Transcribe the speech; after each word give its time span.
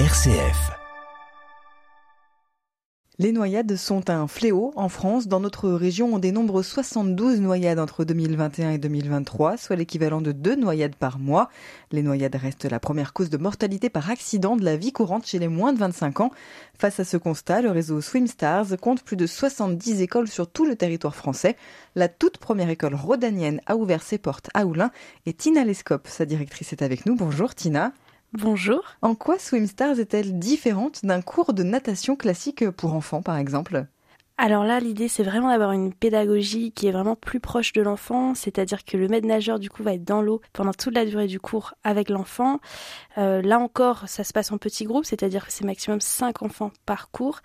RCF. 0.00 0.72
Les 3.20 3.30
noyades 3.30 3.76
sont 3.76 4.10
un 4.10 4.26
fléau 4.26 4.72
en 4.74 4.88
France. 4.88 5.28
Dans 5.28 5.38
notre 5.38 5.70
région, 5.70 6.12
on 6.12 6.18
dénombre 6.18 6.64
72 6.64 7.40
noyades 7.40 7.78
entre 7.78 8.02
2021 8.02 8.72
et 8.72 8.78
2023, 8.78 9.56
soit 9.56 9.76
l'équivalent 9.76 10.20
de 10.20 10.32
deux 10.32 10.56
noyades 10.56 10.96
par 10.96 11.20
mois. 11.20 11.48
Les 11.92 12.02
noyades 12.02 12.34
restent 12.34 12.64
la 12.64 12.80
première 12.80 13.12
cause 13.12 13.30
de 13.30 13.36
mortalité 13.36 13.88
par 13.88 14.10
accident 14.10 14.56
de 14.56 14.64
la 14.64 14.76
vie 14.76 14.90
courante 14.90 15.26
chez 15.26 15.38
les 15.38 15.46
moins 15.46 15.72
de 15.72 15.78
25 15.78 16.22
ans. 16.22 16.32
Face 16.76 16.98
à 16.98 17.04
ce 17.04 17.16
constat, 17.16 17.62
le 17.62 17.70
réseau 17.70 18.00
Swimstars 18.00 18.76
compte 18.80 19.04
plus 19.04 19.16
de 19.16 19.28
70 19.28 20.02
écoles 20.02 20.26
sur 20.26 20.50
tout 20.50 20.64
le 20.64 20.74
territoire 20.74 21.14
français. 21.14 21.56
La 21.94 22.08
toute 22.08 22.38
première 22.38 22.68
école 22.68 22.96
rhodanienne 22.96 23.60
a 23.66 23.76
ouvert 23.76 24.02
ses 24.02 24.18
portes 24.18 24.50
à 24.54 24.66
Oulin 24.66 24.90
et 25.24 25.34
Tina 25.34 25.62
Lescope, 25.62 26.08
sa 26.08 26.26
directrice, 26.26 26.72
est 26.72 26.82
avec 26.82 27.06
nous. 27.06 27.14
Bonjour 27.14 27.54
Tina. 27.54 27.92
Bonjour. 28.36 28.82
En 29.00 29.14
quoi 29.14 29.38
Swimstars 29.38 30.00
est-elle 30.00 30.40
différente 30.40 31.04
d'un 31.04 31.22
cours 31.22 31.52
de 31.52 31.62
natation 31.62 32.16
classique 32.16 32.68
pour 32.70 32.94
enfants, 32.94 33.22
par 33.22 33.36
exemple? 33.36 33.86
Alors 34.38 34.64
là, 34.64 34.80
l'idée, 34.80 35.06
c'est 35.06 35.22
vraiment 35.22 35.50
d'avoir 35.50 35.70
une 35.70 35.94
pédagogie 35.94 36.72
qui 36.72 36.88
est 36.88 36.90
vraiment 36.90 37.14
plus 37.14 37.38
proche 37.38 37.72
de 37.72 37.80
l'enfant, 37.80 38.34
c'est-à-dire 38.34 38.84
que 38.84 38.96
le 38.96 39.06
maître 39.06 39.28
nageur, 39.28 39.60
du 39.60 39.70
coup, 39.70 39.84
va 39.84 39.94
être 39.94 40.02
dans 40.02 40.20
l'eau 40.20 40.40
pendant 40.52 40.72
toute 40.72 40.96
la 40.96 41.04
durée 41.04 41.28
du 41.28 41.38
cours 41.38 41.74
avec 41.84 42.08
l'enfant. 42.08 42.58
Euh, 43.18 43.40
là 43.40 43.60
encore, 43.60 44.08
ça 44.08 44.24
se 44.24 44.32
passe 44.32 44.50
en 44.50 44.58
petits 44.58 44.84
groupes, 44.84 45.04
c'est-à-dire 45.04 45.46
que 45.46 45.52
c'est 45.52 45.64
maximum 45.64 46.00
5 46.00 46.42
enfants 46.42 46.72
par 46.86 47.12
cours, 47.12 47.38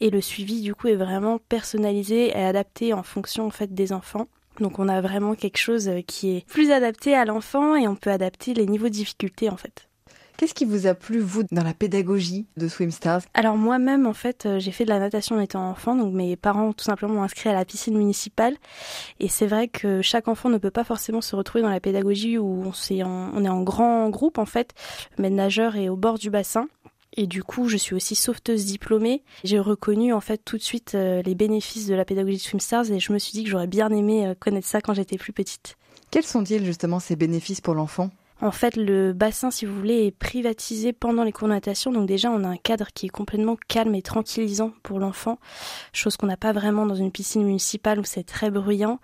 et 0.00 0.10
le 0.10 0.20
suivi, 0.20 0.60
du 0.60 0.74
coup, 0.74 0.88
est 0.88 0.94
vraiment 0.94 1.38
personnalisé 1.38 2.36
et 2.36 2.44
adapté 2.44 2.92
en 2.92 3.02
fonction, 3.02 3.46
en 3.46 3.50
fait, 3.50 3.72
des 3.72 3.94
enfants. 3.94 4.26
Donc 4.60 4.78
on 4.78 4.88
a 4.88 5.00
vraiment 5.00 5.34
quelque 5.34 5.58
chose 5.58 5.90
qui 6.06 6.36
est 6.36 6.46
plus 6.46 6.70
adapté 6.70 7.14
à 7.14 7.24
l'enfant 7.24 7.76
et 7.76 7.88
on 7.88 7.96
peut 7.96 8.10
adapter 8.10 8.52
les 8.52 8.66
niveaux 8.66 8.88
de 8.88 8.92
difficulté, 8.92 9.48
en 9.48 9.56
fait. 9.56 9.88
Qu'est-ce 10.36 10.54
qui 10.54 10.64
vous 10.64 10.86
a 10.86 10.94
plu, 10.94 11.20
vous, 11.20 11.44
dans 11.52 11.62
la 11.62 11.74
pédagogie 11.74 12.46
de 12.56 12.66
Swimstars? 12.66 13.22
Alors 13.34 13.56
moi-même, 13.56 14.06
en 14.06 14.12
fait, 14.12 14.46
euh, 14.46 14.58
j'ai 14.58 14.72
fait 14.72 14.84
de 14.84 14.90
la 14.90 14.98
natation 14.98 15.36
en 15.36 15.40
étant 15.40 15.70
enfant, 15.70 15.94
donc 15.94 16.12
mes 16.12 16.34
parents 16.36 16.72
tout 16.72 16.84
simplement 16.84 17.14
m'ont 17.14 17.22
inscrit 17.22 17.50
à 17.50 17.52
la 17.52 17.64
piscine 17.64 17.96
municipale. 17.96 18.56
Et 19.20 19.28
c'est 19.28 19.46
vrai 19.46 19.68
que 19.68 20.02
chaque 20.02 20.26
enfant 20.26 20.48
ne 20.48 20.58
peut 20.58 20.72
pas 20.72 20.84
forcément 20.84 21.20
se 21.20 21.36
retrouver 21.36 21.62
dans 21.62 21.70
la 21.70 21.80
pédagogie 21.80 22.36
où 22.36 22.64
on, 22.64 22.72
est 22.92 23.02
en, 23.04 23.30
on 23.32 23.44
est 23.44 23.48
en 23.48 23.62
grand 23.62 24.10
groupe, 24.10 24.38
en 24.38 24.46
fait. 24.46 24.74
Le 25.18 25.28
nageur 25.28 25.76
est 25.76 25.88
au 25.88 25.96
bord 25.96 26.18
du 26.18 26.30
bassin. 26.30 26.68
Et 27.16 27.28
du 27.28 27.44
coup, 27.44 27.68
je 27.68 27.76
suis 27.76 27.94
aussi 27.94 28.16
sauveteuse 28.16 28.64
diplômée. 28.64 29.22
J'ai 29.44 29.60
reconnu 29.60 30.12
en 30.12 30.20
fait 30.20 30.38
tout 30.44 30.56
de 30.56 30.62
suite 30.62 30.96
euh, 30.96 31.22
les 31.22 31.36
bénéfices 31.36 31.86
de 31.86 31.94
la 31.94 32.04
pédagogie 32.04 32.38
de 32.38 32.42
Swimstars 32.42 32.90
et 32.90 32.98
je 32.98 33.12
me 33.12 33.18
suis 33.18 33.32
dit 33.32 33.44
que 33.44 33.50
j'aurais 33.50 33.68
bien 33.68 33.88
aimé 33.90 34.26
euh, 34.26 34.34
connaître 34.34 34.66
ça 34.66 34.80
quand 34.80 34.94
j'étais 34.94 35.16
plus 35.16 35.32
petite. 35.32 35.76
Quels 36.10 36.24
sont-ils 36.24 36.64
justement 36.64 36.98
ces 36.98 37.14
bénéfices 37.14 37.60
pour 37.60 37.74
l'enfant? 37.74 38.10
En 38.40 38.50
fait, 38.50 38.76
le 38.76 39.12
bassin, 39.12 39.50
si 39.50 39.64
vous 39.64 39.74
voulez, 39.74 40.06
est 40.06 40.10
privatisé 40.10 40.92
pendant 40.92 41.24
les 41.24 41.32
cours 41.32 41.48
de 41.48 41.54
natation. 41.54 41.92
Donc 41.92 42.06
déjà, 42.06 42.30
on 42.30 42.44
a 42.44 42.48
un 42.48 42.56
cadre 42.56 42.88
qui 42.92 43.06
est 43.06 43.10
complètement 43.10 43.56
calme 43.68 43.94
et 43.94 44.02
tranquillisant 44.02 44.72
pour 44.82 44.98
l'enfant, 44.98 45.38
chose 45.92 46.16
qu'on 46.16 46.26
n'a 46.26 46.36
pas 46.36 46.52
vraiment 46.52 46.86
dans 46.86 46.94
une 46.94 47.12
piscine 47.12 47.44
municipale 47.44 48.00
où 48.00 48.04
c'est 48.04 48.24
très 48.24 48.50
bruyant. 48.50 48.98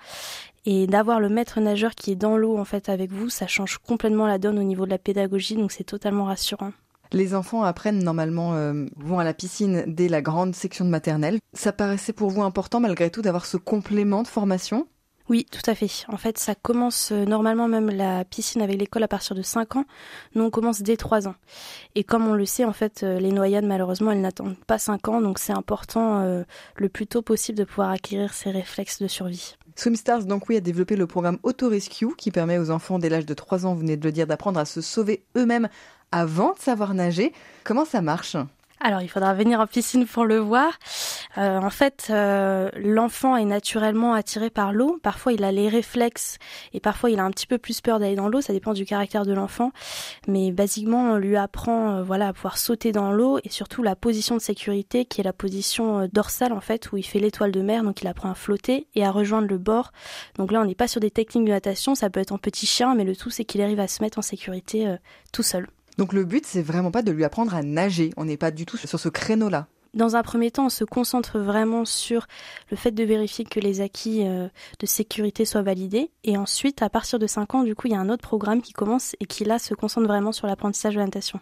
Et 0.66 0.86
d'avoir 0.86 1.20
le 1.20 1.30
maître 1.30 1.58
nageur 1.60 1.94
qui 1.94 2.12
est 2.12 2.16
dans 2.16 2.36
l'eau 2.36 2.58
en 2.58 2.66
fait 2.66 2.90
avec 2.90 3.12
vous, 3.12 3.30
ça 3.30 3.46
change 3.46 3.78
complètement 3.78 4.26
la 4.26 4.38
donne 4.38 4.58
au 4.58 4.62
niveau 4.62 4.84
de 4.84 4.90
la 4.90 4.98
pédagogie, 4.98 5.56
donc 5.56 5.72
c'est 5.72 5.84
totalement 5.84 6.24
rassurant. 6.24 6.72
Les 7.12 7.34
enfants 7.34 7.62
apprennent 7.62 8.04
normalement, 8.04 8.54
euh, 8.54 8.86
vont 8.96 9.18
à 9.18 9.24
la 9.24 9.34
piscine 9.34 9.84
dès 9.86 10.08
la 10.08 10.22
grande 10.22 10.54
section 10.54 10.84
de 10.84 10.90
maternelle. 10.90 11.38
Ça 11.54 11.72
paraissait 11.72 12.12
pour 12.12 12.30
vous 12.30 12.42
important 12.42 12.78
malgré 12.78 13.10
tout 13.10 13.22
d'avoir 13.22 13.46
ce 13.46 13.56
complément 13.56 14.22
de 14.22 14.28
formation? 14.28 14.86
Oui, 15.30 15.46
tout 15.48 15.70
à 15.70 15.76
fait. 15.76 15.88
En 16.08 16.16
fait, 16.16 16.38
ça 16.38 16.56
commence 16.56 17.12
euh, 17.12 17.24
normalement 17.24 17.68
même 17.68 17.88
la 17.88 18.24
piscine 18.24 18.62
avec 18.62 18.80
l'école 18.80 19.04
à 19.04 19.08
partir 19.08 19.36
de 19.36 19.42
5 19.42 19.76
ans. 19.76 19.84
Nous, 20.34 20.42
on 20.42 20.50
commence 20.50 20.82
dès 20.82 20.96
3 20.96 21.28
ans. 21.28 21.36
Et 21.94 22.02
comme 22.02 22.26
on 22.26 22.34
le 22.34 22.44
sait, 22.44 22.64
en 22.64 22.72
fait, 22.72 23.04
euh, 23.04 23.20
les 23.20 23.30
noyades, 23.30 23.64
malheureusement, 23.64 24.10
elles 24.10 24.20
n'attendent 24.20 24.58
pas 24.66 24.78
5 24.78 25.06
ans. 25.06 25.20
Donc, 25.20 25.38
c'est 25.38 25.52
important 25.52 26.18
euh, 26.18 26.42
le 26.74 26.88
plus 26.88 27.06
tôt 27.06 27.22
possible 27.22 27.56
de 27.56 27.62
pouvoir 27.62 27.90
acquérir 27.90 28.34
ces 28.34 28.50
réflexes 28.50 29.00
de 29.00 29.06
survie. 29.06 29.54
Swimstars, 29.76 30.24
donc 30.24 30.48
oui, 30.48 30.56
a 30.56 30.60
développé 30.60 30.96
le 30.96 31.06
programme 31.06 31.38
Auto 31.44 31.68
Rescue 31.68 32.16
qui 32.16 32.32
permet 32.32 32.58
aux 32.58 32.72
enfants 32.72 32.98
dès 32.98 33.08
l'âge 33.08 33.24
de 33.24 33.34
3 33.34 33.66
ans, 33.66 33.74
vous 33.74 33.80
venez 33.80 33.96
de 33.96 34.04
le 34.04 34.10
dire, 34.10 34.26
d'apprendre 34.26 34.58
à 34.58 34.64
se 34.64 34.80
sauver 34.80 35.22
eux-mêmes 35.36 35.68
avant 36.10 36.54
de 36.54 36.58
savoir 36.58 36.92
nager. 36.92 37.32
Comment 37.62 37.84
ça 37.84 38.02
marche? 38.02 38.36
Alors, 38.82 39.02
il 39.02 39.08
faudra 39.08 39.34
venir 39.34 39.60
en 39.60 39.66
piscine 39.66 40.06
pour 40.06 40.24
le 40.24 40.38
voir. 40.38 40.72
Euh, 41.36 41.58
en 41.58 41.68
fait, 41.68 42.06
euh, 42.08 42.70
l'enfant 42.76 43.36
est 43.36 43.44
naturellement 43.44 44.14
attiré 44.14 44.48
par 44.48 44.72
l'eau. 44.72 44.98
Parfois, 45.02 45.34
il 45.34 45.44
a 45.44 45.52
les 45.52 45.68
réflexes 45.68 46.38
et 46.72 46.80
parfois, 46.80 47.10
il 47.10 47.18
a 47.20 47.24
un 47.24 47.30
petit 47.30 47.46
peu 47.46 47.58
plus 47.58 47.82
peur 47.82 47.98
d'aller 47.98 48.16
dans 48.16 48.30
l'eau. 48.30 48.40
Ça 48.40 48.54
dépend 48.54 48.72
du 48.72 48.86
caractère 48.86 49.26
de 49.26 49.34
l'enfant. 49.34 49.72
Mais 50.28 50.50
basiquement, 50.50 51.12
on 51.12 51.16
lui 51.16 51.36
apprend 51.36 51.96
euh, 51.96 52.02
voilà, 52.02 52.28
à 52.28 52.32
pouvoir 52.32 52.56
sauter 52.56 52.90
dans 52.90 53.12
l'eau 53.12 53.38
et 53.44 53.50
surtout 53.50 53.82
la 53.82 53.96
position 53.96 54.34
de 54.34 54.40
sécurité 54.40 55.04
qui 55.04 55.20
est 55.20 55.24
la 55.24 55.34
position 55.34 56.08
dorsale, 56.10 56.54
en 56.54 56.60
fait, 56.60 56.90
où 56.90 56.96
il 56.96 57.02
fait 57.02 57.18
l'étoile 57.18 57.52
de 57.52 57.60
mer. 57.60 57.82
Donc, 57.82 58.00
il 58.00 58.08
apprend 58.08 58.30
à 58.30 58.34
flotter 58.34 58.86
et 58.94 59.04
à 59.04 59.10
rejoindre 59.10 59.48
le 59.48 59.58
bord. 59.58 59.92
Donc 60.38 60.52
là, 60.52 60.62
on 60.62 60.64
n'est 60.64 60.74
pas 60.74 60.88
sur 60.88 61.02
des 61.02 61.10
techniques 61.10 61.44
de 61.44 61.50
natation. 61.50 61.94
Ça 61.94 62.08
peut 62.08 62.20
être 62.20 62.32
en 62.32 62.38
petit 62.38 62.64
chien, 62.64 62.94
mais 62.94 63.04
le 63.04 63.14
tout, 63.14 63.28
c'est 63.28 63.44
qu'il 63.44 63.60
arrive 63.60 63.80
à 63.80 63.88
se 63.88 64.02
mettre 64.02 64.18
en 64.18 64.22
sécurité 64.22 64.96
tout 65.32 65.42
seul. 65.42 65.68
Donc 65.98 66.12
le 66.12 66.24
but, 66.24 66.46
c'est 66.46 66.62
vraiment 66.62 66.90
pas 66.90 67.02
de 67.02 67.10
lui 67.10 67.24
apprendre 67.24 67.54
à 67.54 67.62
nager. 67.62 68.10
On 68.16 68.24
n'est 68.24 68.36
pas 68.36 68.50
du 68.50 68.66
tout 68.66 68.76
sur 68.76 68.98
ce 68.98 69.08
créneau-là. 69.08 69.66
Dans 69.92 70.14
un 70.14 70.22
premier 70.22 70.52
temps, 70.52 70.66
on 70.66 70.70
se 70.70 70.84
concentre 70.84 71.40
vraiment 71.40 71.84
sur 71.84 72.28
le 72.70 72.76
fait 72.76 72.92
de 72.92 73.02
vérifier 73.02 73.44
que 73.44 73.58
les 73.58 73.80
acquis 73.80 74.24
euh, 74.24 74.48
de 74.78 74.86
sécurité 74.86 75.44
soient 75.44 75.62
validés. 75.62 76.12
Et 76.22 76.36
ensuite, 76.36 76.80
à 76.82 76.88
partir 76.88 77.18
de 77.18 77.26
5 77.26 77.54
ans, 77.56 77.62
du 77.64 77.74
coup, 77.74 77.88
il 77.88 77.92
y 77.92 77.96
a 77.96 78.00
un 78.00 78.08
autre 78.08 78.22
programme 78.22 78.62
qui 78.62 78.72
commence 78.72 79.16
et 79.18 79.26
qui 79.26 79.44
là 79.44 79.58
se 79.58 79.74
concentre 79.74 80.06
vraiment 80.06 80.30
sur 80.30 80.46
l'apprentissage 80.46 80.94
de 80.94 81.00
la 81.00 81.06
natation. 81.06 81.40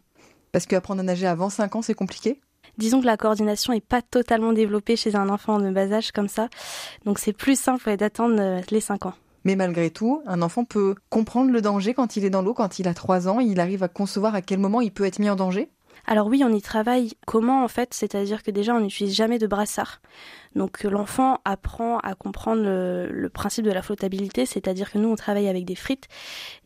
Parce 0.52 0.64
qu'apprendre 0.64 1.00
à 1.00 1.04
nager 1.04 1.26
avant 1.26 1.50
5 1.50 1.76
ans, 1.76 1.82
c'est 1.82 1.94
compliqué? 1.94 2.40
Disons 2.78 3.00
que 3.00 3.06
la 3.06 3.16
coordination 3.18 3.74
n'est 3.74 3.80
pas 3.80 4.00
totalement 4.00 4.52
développée 4.54 4.96
chez 4.96 5.14
un 5.14 5.28
enfant 5.28 5.58
de 5.58 5.70
bas 5.70 5.92
âge 5.92 6.12
comme 6.12 6.28
ça. 6.28 6.48
Donc 7.04 7.18
c'est 7.18 7.32
plus 7.34 7.58
simple 7.58 7.96
d'attendre 7.96 8.36
euh, 8.38 8.60
les 8.70 8.80
5 8.80 9.06
ans. 9.06 9.14
Mais 9.48 9.56
malgré 9.56 9.88
tout, 9.88 10.22
un 10.26 10.42
enfant 10.42 10.66
peut 10.66 10.94
comprendre 11.08 11.50
le 11.50 11.62
danger 11.62 11.94
quand 11.94 12.18
il 12.18 12.26
est 12.26 12.28
dans 12.28 12.42
l'eau, 12.42 12.52
quand 12.52 12.78
il 12.80 12.86
a 12.86 12.92
3 12.92 13.28
ans, 13.28 13.40
il 13.40 13.60
arrive 13.60 13.82
à 13.82 13.88
concevoir 13.88 14.34
à 14.34 14.42
quel 14.42 14.58
moment 14.58 14.82
il 14.82 14.92
peut 14.92 15.06
être 15.06 15.20
mis 15.20 15.30
en 15.30 15.36
danger 15.36 15.70
alors 16.06 16.26
oui, 16.26 16.42
on 16.44 16.52
y 16.52 16.62
travaille. 16.62 17.12
Comment 17.26 17.64
en 17.64 17.68
fait 17.68 17.92
C'est-à-dire 17.92 18.42
que 18.42 18.50
déjà, 18.50 18.74
on 18.74 18.80
n'utilise 18.80 19.14
jamais 19.14 19.38
de 19.38 19.46
brassard. 19.46 20.00
Donc 20.54 20.82
l'enfant 20.84 21.38
apprend 21.44 21.98
à 21.98 22.14
comprendre 22.14 22.62
le, 22.62 23.28
principe 23.28 23.64
de 23.64 23.72
la 23.72 23.82
flottabilité, 23.82 24.46
c'est-à-dire 24.46 24.90
que 24.90 24.98
nous, 24.98 25.08
on 25.08 25.16
travaille 25.16 25.48
avec 25.48 25.64
des 25.66 25.74
frites. 25.74 26.08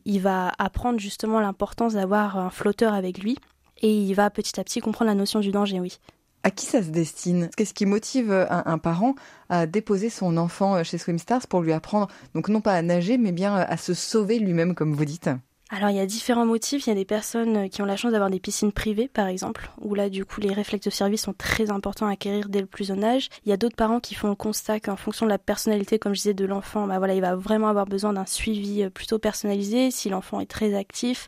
Il 0.05 0.21
va 0.21 0.51
apprendre 0.59 0.99
justement 0.99 1.41
l'importance 1.41 1.93
d'avoir 1.93 2.37
un 2.37 2.51
flotteur 2.51 2.93
avec 2.93 3.17
lui. 3.17 3.37
Et 3.81 3.93
il 3.93 4.13
va 4.13 4.29
petit 4.29 4.59
à 4.59 4.63
petit 4.63 4.79
comprendre 4.79 5.09
la 5.09 5.15
notion 5.15 5.39
du 5.39 5.51
danger, 5.51 5.79
oui. 5.79 5.99
À 6.43 6.51
qui 6.51 6.65
ça 6.65 6.83
se 6.83 6.89
destine? 6.89 7.49
Qu'est-ce 7.55 7.73
qui 7.73 7.85
motive 7.85 8.31
un, 8.49 8.77
parent 8.77 9.15
à 9.49 9.65
déposer 9.65 10.09
son 10.09 10.35
enfant 10.37 10.83
chez 10.83 10.97
Swimstars 10.97 11.47
pour 11.47 11.61
lui 11.61 11.71
apprendre, 11.71 12.09
donc 12.35 12.49
non 12.49 12.59
pas 12.59 12.73
à 12.73 12.81
nager, 12.81 13.17
mais 13.17 13.31
bien 13.31 13.55
à 13.55 13.77
se 13.77 13.93
sauver 13.93 14.39
lui-même, 14.39 14.75
comme 14.75 14.93
vous 14.93 15.05
dites? 15.05 15.29
Alors 15.73 15.89
il 15.89 15.95
y 15.95 15.99
a 15.99 16.05
différents 16.05 16.45
motifs. 16.45 16.85
Il 16.85 16.89
y 16.89 16.91
a 16.91 16.95
des 16.95 17.03
personnes 17.03 17.67
qui 17.67 17.81
ont 17.81 17.85
la 17.85 17.95
chance 17.95 18.11
d'avoir 18.11 18.29
des 18.29 18.39
piscines 18.39 18.71
privées, 18.71 19.07
par 19.07 19.25
exemple, 19.25 19.71
où 19.81 19.95
là 19.95 20.07
du 20.07 20.23
coup 20.23 20.39
les 20.39 20.53
réflexes 20.53 20.85
de 20.85 20.91
service 20.91 21.23
sont 21.23 21.33
très 21.33 21.71
importants 21.71 22.05
à 22.05 22.11
acquérir 22.11 22.47
dès 22.47 22.61
le 22.61 22.67
plus 22.67 22.85
jeune 22.85 23.03
âge. 23.03 23.29
Il 23.43 23.49
y 23.49 23.53
a 23.53 23.57
d'autres 23.57 23.75
parents 23.75 23.99
qui 23.99 24.13
font 24.13 24.29
le 24.29 24.35
constat 24.35 24.79
qu'en 24.79 24.95
fonction 24.95 25.25
de 25.25 25.31
la 25.31 25.39
personnalité, 25.39 25.97
comme 25.97 26.13
je 26.13 26.19
disais, 26.19 26.35
de 26.35 26.45
l'enfant, 26.45 26.85
bah 26.85 26.99
voilà, 26.99 27.15
il 27.15 27.21
va 27.21 27.35
vraiment 27.35 27.69
avoir 27.69 27.87
besoin 27.87 28.13
d'un 28.13 28.27
suivi 28.27 28.83
euh, 28.83 28.91
plutôt 28.91 29.17
personnalisé. 29.17 29.89
Si 29.89 30.09
l'enfant 30.09 30.39
est 30.39 30.45
très 30.45 30.75
actif, 30.75 31.27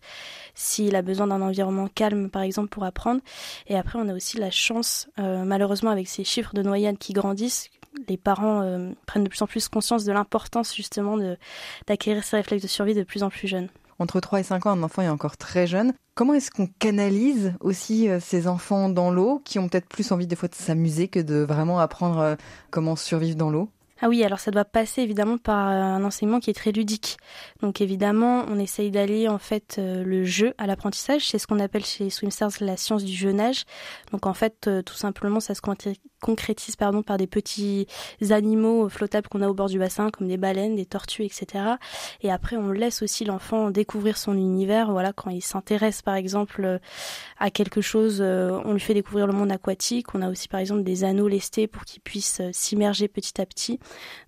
s'il 0.53 0.95
a 0.95 1.01
besoin 1.01 1.25
d'un 1.25 1.41
environnement 1.41 1.87
calme, 1.87 2.29
par 2.29 2.43
exemple, 2.43 2.69
pour 2.69 2.83
apprendre. 2.83 3.21
Et 3.65 3.75
après, 3.75 3.97
on 3.99 4.07
a 4.09 4.13
aussi 4.13 4.37
la 4.37 4.51
chance, 4.51 5.07
euh, 5.17 5.43
malheureusement, 5.43 5.89
avec 5.89 6.07
ces 6.07 6.23
chiffres 6.23 6.53
de 6.53 6.61
noyades 6.61 6.99
qui 6.99 7.13
grandissent, 7.13 7.71
les 8.07 8.17
parents 8.17 8.61
euh, 8.61 8.91
prennent 9.07 9.23
de 9.23 9.29
plus 9.29 9.41
en 9.41 9.47
plus 9.47 9.69
conscience 9.69 10.03
de 10.03 10.11
l'importance 10.11 10.75
justement 10.75 11.17
d'acquérir 11.87 12.23
ces 12.23 12.35
réflexes 12.35 12.61
de 12.61 12.67
survie 12.67 12.93
de 12.93 13.03
plus 13.03 13.23
en 13.23 13.29
plus 13.29 13.47
jeunes 13.47 13.69
entre 13.99 14.19
3 14.19 14.41
et 14.41 14.43
5 14.43 14.65
ans, 14.65 14.71
un 14.71 14.83
enfant 14.83 15.01
est 15.01 15.09
encore 15.09 15.37
très 15.37 15.67
jeune. 15.67 15.93
Comment 16.15 16.33
est-ce 16.33 16.51
qu'on 16.51 16.67
canalise 16.67 17.53
aussi 17.59 18.09
euh, 18.09 18.19
ces 18.19 18.47
enfants 18.47 18.89
dans 18.89 19.11
l'eau 19.11 19.41
qui 19.43 19.59
ont 19.59 19.67
peut-être 19.67 19.87
plus 19.87 20.11
envie 20.11 20.27
des 20.27 20.35
fois 20.35 20.49
de 20.49 20.55
s'amuser 20.55 21.07
que 21.07 21.19
de 21.19 21.35
vraiment 21.35 21.79
apprendre 21.79 22.19
euh, 22.19 22.35
comment 22.71 22.95
survivre 22.95 23.35
dans 23.35 23.49
l'eau? 23.49 23.69
Ah 24.01 24.09
oui, 24.09 24.23
alors 24.23 24.39
ça 24.39 24.51
doit 24.51 24.65
passer 24.65 25.01
évidemment 25.01 25.37
par 25.37 25.69
euh, 25.69 25.73
un 25.73 26.03
enseignement 26.03 26.39
qui 26.39 26.49
est 26.49 26.53
très 26.53 26.71
ludique. 26.71 27.17
Donc 27.61 27.81
évidemment, 27.81 28.45
on 28.49 28.59
essaye 28.59 28.91
d'aller 28.91 29.27
en 29.27 29.37
fait 29.37 29.79
le 29.79 30.25
jeu 30.25 30.53
à 30.57 30.67
l'apprentissage. 30.67 31.27
C'est 31.27 31.39
ce 31.39 31.47
qu'on 31.47 31.59
appelle 31.59 31.85
chez 31.85 32.09
Swimstars 32.09 32.51
la 32.59 32.77
science 32.77 33.03
du 33.03 33.13
jeunage. 33.13 33.63
Donc 34.11 34.25
en 34.25 34.33
fait, 34.33 34.69
tout 34.85 34.95
simplement, 34.95 35.39
ça 35.39 35.55
se 35.55 35.61
concrétise 36.21 36.75
pardon, 36.75 37.03
par 37.03 37.17
des 37.17 37.27
petits 37.27 37.87
animaux 38.31 38.89
flottables 38.89 39.27
qu'on 39.27 39.41
a 39.41 39.47
au 39.47 39.53
bord 39.53 39.69
du 39.69 39.79
bassin, 39.79 40.09
comme 40.09 40.27
des 40.27 40.37
baleines, 40.37 40.75
des 40.75 40.85
tortues, 40.85 41.23
etc. 41.23 41.63
Et 42.21 42.31
après, 42.31 42.57
on 42.57 42.71
laisse 42.71 43.01
aussi 43.01 43.25
l'enfant 43.25 43.71
découvrir 43.71 44.17
son 44.17 44.33
univers. 44.33 44.91
Voilà, 44.91 45.13
quand 45.13 45.29
il 45.29 45.41
s'intéresse, 45.41 46.01
par 46.01 46.15
exemple, 46.15 46.79
à 47.39 47.51
quelque 47.51 47.81
chose, 47.81 48.19
euh, 48.21 48.59
on 48.65 48.73
lui 48.73 48.79
fait 48.79 48.93
découvrir 48.93 49.27
le 49.27 49.33
monde 49.33 49.51
aquatique. 49.51 50.15
On 50.15 50.21
a 50.21 50.29
aussi, 50.29 50.47
par 50.47 50.59
exemple, 50.59 50.83
des 50.83 51.03
anneaux 51.03 51.27
lestés 51.27 51.67
pour 51.67 51.85
qu'il 51.85 52.01
puisse 52.01 52.39
euh, 52.39 52.49
s'immerger 52.51 53.07
petit 53.07 53.39
à 53.41 53.45
petit. 53.45 53.79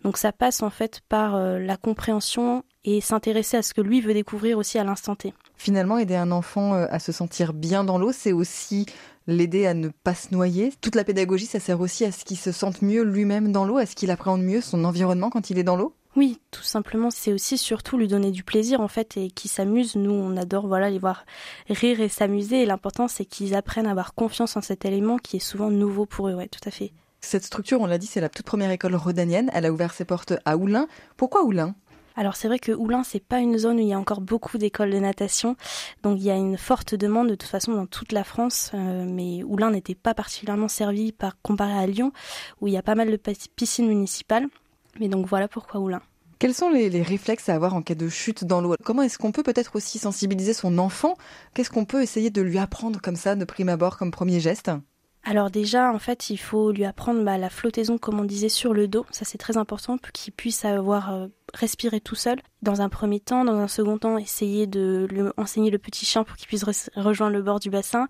Donc, 0.04 0.18
ça 0.18 0.32
passe 0.32 0.62
en 0.62 0.70
fait 0.70 1.02
par 1.10 1.36
euh, 1.36 1.60
la 1.60 1.78
compréhension 1.78 2.64
et 2.84 3.02
s'intéresser 3.02 3.58
à 3.58 3.62
ce 3.62 3.74
que 3.74 3.82
lui 3.82 4.02
veut 4.02 4.14
découvrir 4.14 4.58
aussi 4.58 4.80
à 4.80 4.84
l'instant 4.84 5.16
T. 5.16 5.34
Finalement, 5.56 5.98
aider 5.98 6.16
un 6.16 6.32
enfant 6.32 6.74
euh, 6.74 6.86
à 6.90 7.00
se 7.00 7.12
sentir 7.12 7.54
bien 7.54 7.84
dans 7.84 7.98
l'eau, 7.98 8.12
c'est 8.12 8.32
aussi 8.32 8.86
l'aider 9.28 9.66
à 9.66 9.74
ne 9.74 9.90
pas 9.90 10.16
se 10.16 10.34
noyer. 10.34 10.72
Toute 10.82 10.96
la 10.96 11.04
pédagogie, 11.04 11.46
ça 11.46 11.60
sert 11.60 11.82
aussi 11.82 12.06
à 12.06 12.12
ce 12.12 12.24
qu'il 12.24 12.38
se 12.38 12.52
sente 12.52 12.82
mieux 12.82 13.04
lui-même 13.04 13.52
dans 13.52 13.66
l'eau, 13.66 13.78
à 13.78 13.86
ce 13.86 13.96
qu'il 13.96 14.12
appréhende 14.12 14.42
mieux 14.42 14.62
son 14.62 14.86
environnement 14.86 15.30
quand 15.30 15.50
il 15.50 15.60
est 15.60 15.64
dans 15.64 15.76
l'eau. 15.76 15.94
Oui, 16.18 16.40
tout 16.50 16.64
simplement, 16.64 17.12
c'est 17.12 17.32
aussi 17.32 17.60
surtout 17.60 17.96
lui 17.96 18.08
donner 18.08 18.32
du 18.32 18.44
plaisir 18.44 18.82
en 18.82 18.88
fait 18.88 19.18
et 19.18 19.30
qu'ils 19.30 19.52
s'amusent. 19.52 19.96
Nous, 19.96 20.12
on 20.12 20.36
adore 20.36 20.66
voilà 20.66 20.90
les 20.90 20.98
voir 20.98 21.26
rire 21.70 22.02
et 22.02 22.10
s'amuser. 22.10 22.64
Et 22.64 22.66
l'important, 22.66 23.08
c'est 23.08 23.26
qu'ils 23.26 23.54
apprennent 23.54 23.86
à 23.86 23.92
avoir 23.92 24.16
confiance 24.16 24.58
en 24.58 24.62
cet 24.62 24.84
élément 24.86 25.18
qui 25.18 25.36
est 25.36 25.40
souvent 25.40 25.70
nouveau 25.70 26.08
pour 26.08 26.30
eux. 26.30 26.34
Ouais, 26.34 26.48
tout 26.48 26.68
à 26.68 26.72
fait. 26.72 26.92
Cette 27.22 27.44
structure, 27.44 27.82
on 27.82 27.86
l'a 27.86 27.98
dit, 27.98 28.08
c'est 28.08 28.22
la 28.22 28.30
toute 28.30 28.46
première 28.46 28.72
école 28.72 28.96
rodanienne. 28.96 29.50
Elle 29.54 29.66
a 29.66 29.72
ouvert 29.72 29.94
ses 29.94 30.06
portes 30.06 30.34
à 30.46 30.58
Oulin. 30.58 30.88
Pourquoi 31.18 31.44
Oulin? 31.44 31.76
Alors 32.18 32.36
c'est 32.36 32.48
vrai 32.48 32.58
que 32.58 32.72
Oulin 32.72 33.04
c'est 33.04 33.20
pas 33.20 33.38
une 33.38 33.60
zone 33.60 33.78
où 33.78 33.82
il 33.82 33.88
y 33.90 33.94
a 33.94 34.00
encore 34.00 34.22
beaucoup 34.22 34.58
d'écoles 34.58 34.90
de 34.90 34.98
natation, 34.98 35.56
donc 36.02 36.18
il 36.18 36.24
y 36.24 36.32
a 36.32 36.36
une 36.36 36.58
forte 36.58 36.96
demande 36.96 37.30
de 37.30 37.36
toute 37.36 37.48
façon 37.48 37.74
dans 37.74 37.86
toute 37.86 38.12
la 38.12 38.24
France, 38.24 38.72
euh, 38.74 39.06
mais 39.08 39.44
Oulin 39.44 39.70
n'était 39.70 39.94
pas 39.94 40.16
particulièrement 40.16 40.68
servi 40.68 41.12
par 41.12 41.40
comparé 41.44 41.74
à 41.74 41.86
Lyon 41.86 42.12
où 42.60 42.68
il 42.68 42.74
y 42.74 42.78
a 42.78 42.82
pas 42.82 42.96
mal 42.96 43.12
de 43.12 43.20
piscines 43.56 43.88
municipales. 43.88 44.48
Mais 45.00 45.10
donc 45.10 45.28
voilà 45.28 45.48
pourquoi 45.48 45.80
Oulin. 45.80 46.02
Quels 46.40 46.56
sont 46.56 46.70
les, 46.70 46.90
réflexes 47.02 47.50
à 47.50 47.56
avoir 47.56 47.76
en 47.76 47.84
cas 47.84 47.96
de 47.96 48.10
chute 48.10 48.46
dans 48.46 48.62
l'eau? 48.62 48.76
Comment 48.84 49.02
est-ce 49.04 49.18
qu'on 49.18 49.32
peut 49.32 49.44
peut-être 49.44 49.76
aussi 49.76 50.00
sensibiliser 50.00 50.54
son 50.54 50.78
enfant? 50.78 51.18
Qu'est-ce 51.54 51.70
qu'on 51.70 51.86
peut 51.86 52.02
essayer 52.02 52.30
de 52.30 52.42
lui 52.42 52.60
apprendre 52.60 53.02
comme 53.02 53.16
ça, 53.16 53.36
de 53.36 53.46
prime 53.46 53.70
abord, 53.70 53.98
comme 53.98 54.12
premier 54.12 54.40
geste? 54.40 54.72
Alors 55.24 55.52
déjà, 55.52 55.92
en 55.92 56.00
fait, 56.00 56.30
il 56.30 56.38
faut 56.38 56.72
lui 56.72 56.86
apprendre 56.86 57.22
bah, 57.24 57.38
la 57.38 57.50
flottaison, 57.50 57.98
comme 57.98 58.20
on 58.20 58.24
disait, 58.24 58.48
sur 58.48 58.74
le 58.74 58.88
dos. 58.88 59.06
Ça, 59.12 59.26
c'est 59.26 59.38
très 59.38 59.58
important 59.58 59.98
pour 59.98 60.14
qu'il 60.14 60.32
puisse 60.32 60.64
avoir 60.64 61.14
euh, 61.14 61.28
respiré 61.54 62.00
tout 62.00 62.16
seul. 62.16 62.38
Dans 62.62 62.82
un 62.82 62.88
premier 62.88 63.20
temps, 63.20 63.44
dans 63.44 63.58
un 63.58 63.68
second 63.68 63.98
temps, 63.98 64.18
essayer 64.18 64.68
de 64.68 65.06
lui 65.10 65.22
enseigner 65.36 65.70
le 65.70 65.80
petit 65.80 66.06
chien 66.06 66.24
pour 66.24 66.38
qu'il 66.38 66.48
puisse 66.48 66.64
rejoindre 66.96 67.34
le 67.34 67.42
bord 67.42 67.60
du 67.60 67.70
bassin. 67.70 68.08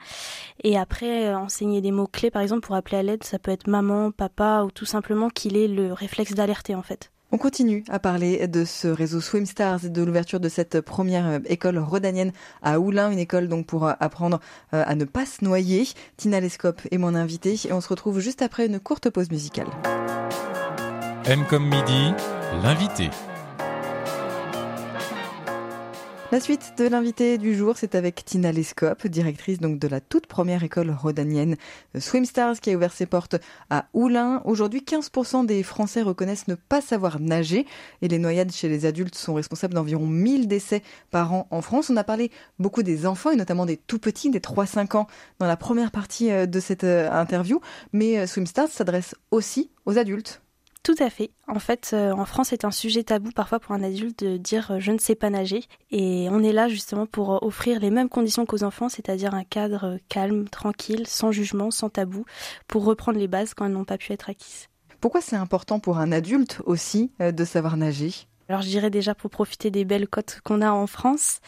Et 0.63 0.77
après, 0.77 1.30
euh, 1.30 1.38
enseigner 1.38 1.81
des 1.81 1.92
mots 1.92 2.07
clés, 2.07 2.30
par 2.30 2.44
exemple, 2.44 2.62
pour 2.62 2.75
appeler 2.75 2.98
à 2.98 3.04
l'aide. 3.04 3.24
Ça 3.24 3.39
peut 3.39 3.51
être 3.51 3.68
maman, 3.68 4.12
papa, 4.12 4.63
ou 4.63 4.69
tout 4.69 4.86
simplement 4.86 5.30
qu'il 5.30 5.57
ait 5.57 5.68
le 5.68 5.94
réflexe 5.94 6.33
d'alerter, 6.33 6.75
en 6.75 6.83
fait. 6.83 7.12
On 7.29 7.38
continue 7.38 7.83
à 7.89 8.00
parler 8.00 8.47
de 8.47 8.63
ce 8.63 8.88
réseau 8.88 9.19
Swimstars 9.19 9.83
et 9.83 9.89
de 9.89 10.01
l'ouverture 10.01 10.39
de 10.39 10.47
cette 10.47 10.79
première 10.79 11.27
euh, 11.27 11.39
école 11.47 11.77
rodanienne 11.77 12.31
à 12.63 12.79
Oulin, 12.79 13.12
une 13.12 13.19
école 13.19 13.50
donc 13.50 13.65
pour 13.65 13.85
euh, 13.85 13.94
apprendre 14.00 14.39
euh, 14.74 14.83
à 14.88 14.95
ne 14.95 15.03
pas 15.03 15.25
se 15.25 15.44
noyer. 15.44 15.89
Tina 16.15 16.39
Lescope 16.39 16.81
est 16.89 16.97
mon 16.97 17.15
invitée 17.15 17.59
et 17.68 17.74
on 17.74 17.81
se 17.81 17.89
retrouve 17.89 18.21
juste 18.21 18.41
après 18.41 18.68
une 18.68 18.79
courte 18.79 19.09
pause 19.09 19.29
musicale. 19.29 19.68
M 21.25 21.44
comme 21.50 21.65
midi, 21.65 22.13
l'invité. 22.63 23.09
La 26.29 26.41
suite 26.41 26.74
de 26.77 26.85
l'invité 26.85 27.38
du 27.38 27.56
jour, 27.56 27.77
c'est 27.77 27.95
avec 27.95 28.25
Tina 28.25 28.51
Lescope, 28.51 29.07
directrice 29.07 29.62
donc 29.62 29.79
de 29.79 29.88
la 29.88 30.01
toute 30.01 30.27
première 30.27 30.62
école 30.62 30.91
rodanienne 30.91 31.56
euh, 31.95 32.01
Swimstars 32.01 32.59
qui 32.59 32.69
a 32.69 32.75
ouvert 32.75 32.91
ses 32.91 33.06
portes 33.06 33.38
à 33.69 33.85
Oulin. 33.94 34.41
Aujourd'hui, 34.44 34.81
15% 34.81 35.45
des 35.45 35.63
Français 35.63 36.01
reconnaissent 36.01 36.50
ne 36.50 36.56
pas 36.56 36.81
savoir 36.81 37.21
nager 37.21 37.65
et 38.01 38.09
les 38.09 38.19
noyades 38.19 38.51
chez 38.51 38.68
les 38.68 38.85
adultes 38.85 39.15
sont 39.15 39.35
responsables 39.35 39.74
d'environ 39.74 40.06
1000 40.06 40.50
décès 40.50 40.83
par 41.12 41.33
an 41.33 41.47
en 41.50 41.62
France. 41.62 41.89
On 41.89 41.95
a 41.95 42.03
parlé 42.03 42.30
beaucoup 42.59 42.83
des 42.83 43.06
enfants 43.06 43.31
et 43.31 43.38
notamment 43.38 43.65
des 43.65 43.77
tout 43.77 44.00
petits, 44.00 44.30
des 44.30 44.41
3-5 44.41 44.97
ans 44.97 45.07
dans 45.39 45.47
la 45.47 45.56
première 45.56 45.91
partie 45.91 46.30
euh, 46.30 46.45
de 46.45 46.59
cette 46.59 46.83
euh, 46.83 47.09
interview, 47.09 47.62
mais 47.94 48.27
Swimstars 48.27 48.68
s'adresse 48.68 49.15
aussi 49.31 49.71
aux 49.85 49.97
adultes. 49.97 50.41
Tout 50.87 50.95
à 50.99 51.09
fait. 51.09 51.31
En 51.49 51.59
fait, 51.59 51.89
euh, 51.91 52.13
en 52.13 52.23
France, 52.23 52.47
c'est 52.51 52.63
un 52.63 52.71
sujet 52.71 53.03
tabou 53.03 53.31
parfois 53.31 53.59
pour 53.59 53.73
un 53.75 53.83
adulte 53.83 54.23
de 54.23 54.37
dire 54.37 54.71
euh, 54.71 54.79
je 54.79 54.93
ne 54.93 54.99
sais 54.99 55.15
pas 55.15 55.29
nager. 55.29 55.65
Et 55.91 56.29
on 56.31 56.41
est 56.41 56.53
là 56.53 56.69
justement 56.69 57.05
pour 57.05 57.33
euh, 57.33 57.39
offrir 57.41 57.81
les 57.81 57.89
mêmes 57.89 58.07
conditions 58.07 58.45
qu'aux 58.45 58.63
enfants, 58.63 58.87
c'est-à-dire 58.87 59.33
un 59.33 59.43
cadre 59.43 59.97
calme, 60.07 60.47
tranquille, 60.47 61.05
sans 61.05 61.33
jugement, 61.33 61.71
sans 61.71 61.89
tabou, 61.89 62.23
pour 62.69 62.85
reprendre 62.85 63.19
les 63.19 63.27
bases 63.27 63.53
quand 63.53 63.65
elles 63.65 63.73
n'ont 63.73 63.83
pas 63.83 63.97
pu 63.97 64.13
être 64.13 64.29
acquises. 64.29 64.69
Pourquoi 65.01 65.19
c'est 65.19 65.35
important 65.35 65.81
pour 65.81 65.97
un 65.97 66.13
adulte 66.13 66.61
aussi 66.65 67.11
de 67.19 67.43
savoir 67.43 67.75
nager? 67.75 68.13
Alors 68.49 68.61
je 68.61 68.67
dirais 68.67 68.89
déjà 68.89 69.13
pour 69.13 69.29
profiter 69.29 69.71
des 69.71 69.85
belles 69.85 70.07
côtes 70.07 70.39
qu'on 70.44 70.61
a 70.61 70.71
en 70.71 70.88
France, 70.88 71.39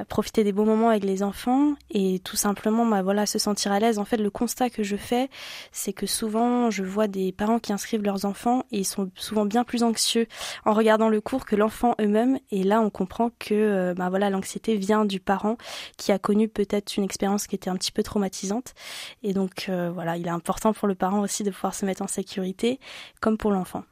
euh, 0.00 0.04
profiter 0.04 0.44
des 0.44 0.52
beaux 0.52 0.64
moments 0.64 0.88
avec 0.88 1.04
les 1.04 1.22
enfants 1.22 1.74
et 1.90 2.20
tout 2.20 2.36
simplement 2.36 2.84
bah 2.86 3.02
voilà 3.02 3.26
se 3.26 3.38
sentir 3.38 3.72
à 3.72 3.78
l'aise. 3.78 3.98
En 3.98 4.04
fait, 4.04 4.16
le 4.16 4.30
constat 4.30 4.70
que 4.70 4.82
je 4.82 4.96
fais, 4.96 5.28
c'est 5.72 5.92
que 5.92 6.06
souvent 6.06 6.70
je 6.70 6.82
vois 6.82 7.06
des 7.06 7.32
parents 7.32 7.58
qui 7.58 7.72
inscrivent 7.72 8.02
leurs 8.02 8.24
enfants 8.24 8.64
et 8.72 8.78
ils 8.78 8.84
sont 8.84 9.10
souvent 9.14 9.46
bien 9.46 9.64
plus 9.64 9.82
anxieux 9.82 10.26
en 10.64 10.72
regardant 10.72 11.08
le 11.08 11.20
cours 11.20 11.46
que 11.46 11.56
l'enfant 11.56 11.94
eux-mêmes 12.00 12.38
et 12.50 12.62
là 12.62 12.80
on 12.80 12.90
comprend 12.90 13.30
que 13.38 13.54
euh, 13.54 13.94
bah 13.94 14.08
voilà 14.08 14.30
l'anxiété 14.30 14.76
vient 14.76 15.04
du 15.04 15.20
parent 15.20 15.56
qui 15.96 16.12
a 16.12 16.18
connu 16.18 16.48
peut-être 16.48 16.96
une 16.96 17.04
expérience 17.04 17.46
qui 17.46 17.54
était 17.54 17.70
un 17.70 17.76
petit 17.76 17.92
peu 17.92 18.02
traumatisante 18.02 18.74
et 19.22 19.32
donc 19.32 19.66
euh, 19.68 19.90
voilà, 19.92 20.16
il 20.16 20.26
est 20.26 20.30
important 20.30 20.72
pour 20.72 20.88
le 20.88 20.94
parent 20.94 21.20
aussi 21.20 21.42
de 21.42 21.50
pouvoir 21.50 21.74
se 21.74 21.86
mettre 21.86 22.02
en 22.02 22.08
sécurité 22.08 22.80
comme 23.20 23.38
pour 23.38 23.52
l'enfant. 23.52 23.84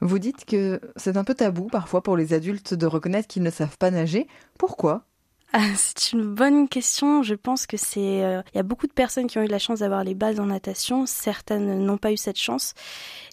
Vous 0.00 0.18
dites 0.18 0.44
que 0.44 0.80
c'est 0.96 1.16
un 1.16 1.24
peu 1.24 1.34
tabou 1.34 1.66
parfois 1.66 2.02
pour 2.02 2.16
les 2.16 2.32
adultes 2.32 2.74
de 2.74 2.86
reconnaître 2.86 3.28
qu'ils 3.28 3.42
ne 3.42 3.50
savent 3.50 3.78
pas 3.78 3.90
nager. 3.90 4.26
Pourquoi? 4.58 5.04
Ah, 5.52 5.66
c'est 5.76 6.12
une 6.12 6.34
bonne 6.34 6.68
question. 6.68 7.22
Je 7.22 7.34
pense 7.34 7.66
que 7.66 7.76
c'est. 7.76 8.22
Euh, 8.22 8.42
il 8.54 8.56
y 8.56 8.60
a 8.60 8.64
beaucoup 8.64 8.86
de 8.86 8.92
personnes 8.92 9.26
qui 9.26 9.38
ont 9.38 9.42
eu 9.42 9.48
la 9.48 9.58
chance 9.58 9.80
d'avoir 9.80 10.04
les 10.04 10.14
bases 10.14 10.38
en 10.38 10.46
natation. 10.46 11.06
Certaines 11.06 11.84
n'ont 11.84 11.98
pas 11.98 12.12
eu 12.12 12.16
cette 12.16 12.38
chance. 12.38 12.74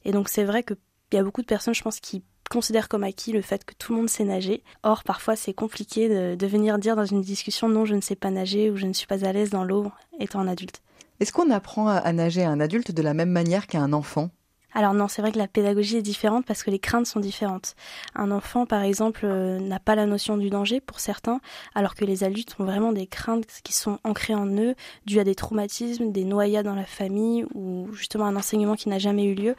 Et 0.03 0.11
donc, 0.11 0.29
c'est 0.29 0.43
vrai 0.43 0.63
qu'il 0.63 0.77
y 1.13 1.17
a 1.17 1.23
beaucoup 1.23 1.41
de 1.41 1.47
personnes, 1.47 1.75
je 1.75 1.83
pense, 1.83 1.99
qui 1.99 2.23
considèrent 2.49 2.89
comme 2.89 3.03
acquis 3.03 3.33
le 3.33 3.41
fait 3.41 3.65
que 3.65 3.75
tout 3.75 3.93
le 3.93 3.99
monde 3.99 4.09
sait 4.09 4.23
nager. 4.23 4.63
Or, 4.81 5.03
parfois, 5.03 5.35
c'est 5.35 5.53
compliqué 5.53 6.09
de, 6.09 6.35
de 6.35 6.47
venir 6.47 6.79
dire 6.79 6.95
dans 6.95 7.05
une 7.05 7.21
discussion 7.21 7.69
non, 7.69 7.85
je 7.85 7.93
ne 7.93 8.01
sais 8.01 8.15
pas 8.15 8.31
nager 8.31 8.71
ou 8.71 8.77
je 8.77 8.87
ne 8.87 8.93
suis 8.93 9.07
pas 9.07 9.23
à 9.23 9.31
l'aise 9.31 9.51
dans 9.51 9.63
l'eau 9.63 9.91
étant 10.19 10.39
un 10.39 10.47
adulte. 10.47 10.81
Est-ce 11.19 11.31
qu'on 11.31 11.51
apprend 11.51 11.87
à 11.87 12.13
nager 12.13 12.43
à 12.43 12.49
un 12.49 12.59
adulte 12.59 12.91
de 12.91 13.01
la 13.01 13.13
même 13.13 13.31
manière 13.31 13.67
qu'à 13.67 13.81
un 13.81 13.93
enfant? 13.93 14.29
Alors 14.77 14.93
non, 14.93 15.07
c'est 15.07 15.23
vrai 15.23 15.31
que 15.31 15.39
la 15.39 15.47
pédagogie 15.47 15.97
est 15.97 16.03
différente 16.03 16.45
parce 16.45 16.61
que 16.61 16.69
les 16.69 16.77
craintes 16.77 17.07
sont 17.07 17.19
différentes. 17.19 17.73
Un 18.13 18.29
enfant, 18.29 18.67
par 18.67 18.83
exemple, 18.83 19.21
euh, 19.23 19.59
n'a 19.59 19.79
pas 19.79 19.95
la 19.95 20.05
notion 20.05 20.37
du 20.37 20.51
danger 20.51 20.81
pour 20.81 20.99
certains, 20.99 21.41
alors 21.73 21.95
que 21.95 22.05
les 22.05 22.23
adultes 22.23 22.55
ont 22.59 22.63
vraiment 22.63 22.91
des 22.91 23.07
craintes 23.07 23.47
qui 23.63 23.73
sont 23.73 23.97
ancrées 24.03 24.35
en 24.35 24.45
eux, 24.45 24.75
dues 25.07 25.17
à 25.17 25.23
des 25.23 25.33
traumatismes, 25.33 26.11
des 26.11 26.25
noyades 26.25 26.67
dans 26.67 26.75
la 26.75 26.85
famille 26.85 27.43
ou 27.55 27.87
justement 27.93 28.25
un 28.25 28.35
enseignement 28.35 28.75
qui 28.75 28.87
n'a 28.89 28.99
jamais 28.99 29.23
eu 29.23 29.33
lieu. 29.33 29.55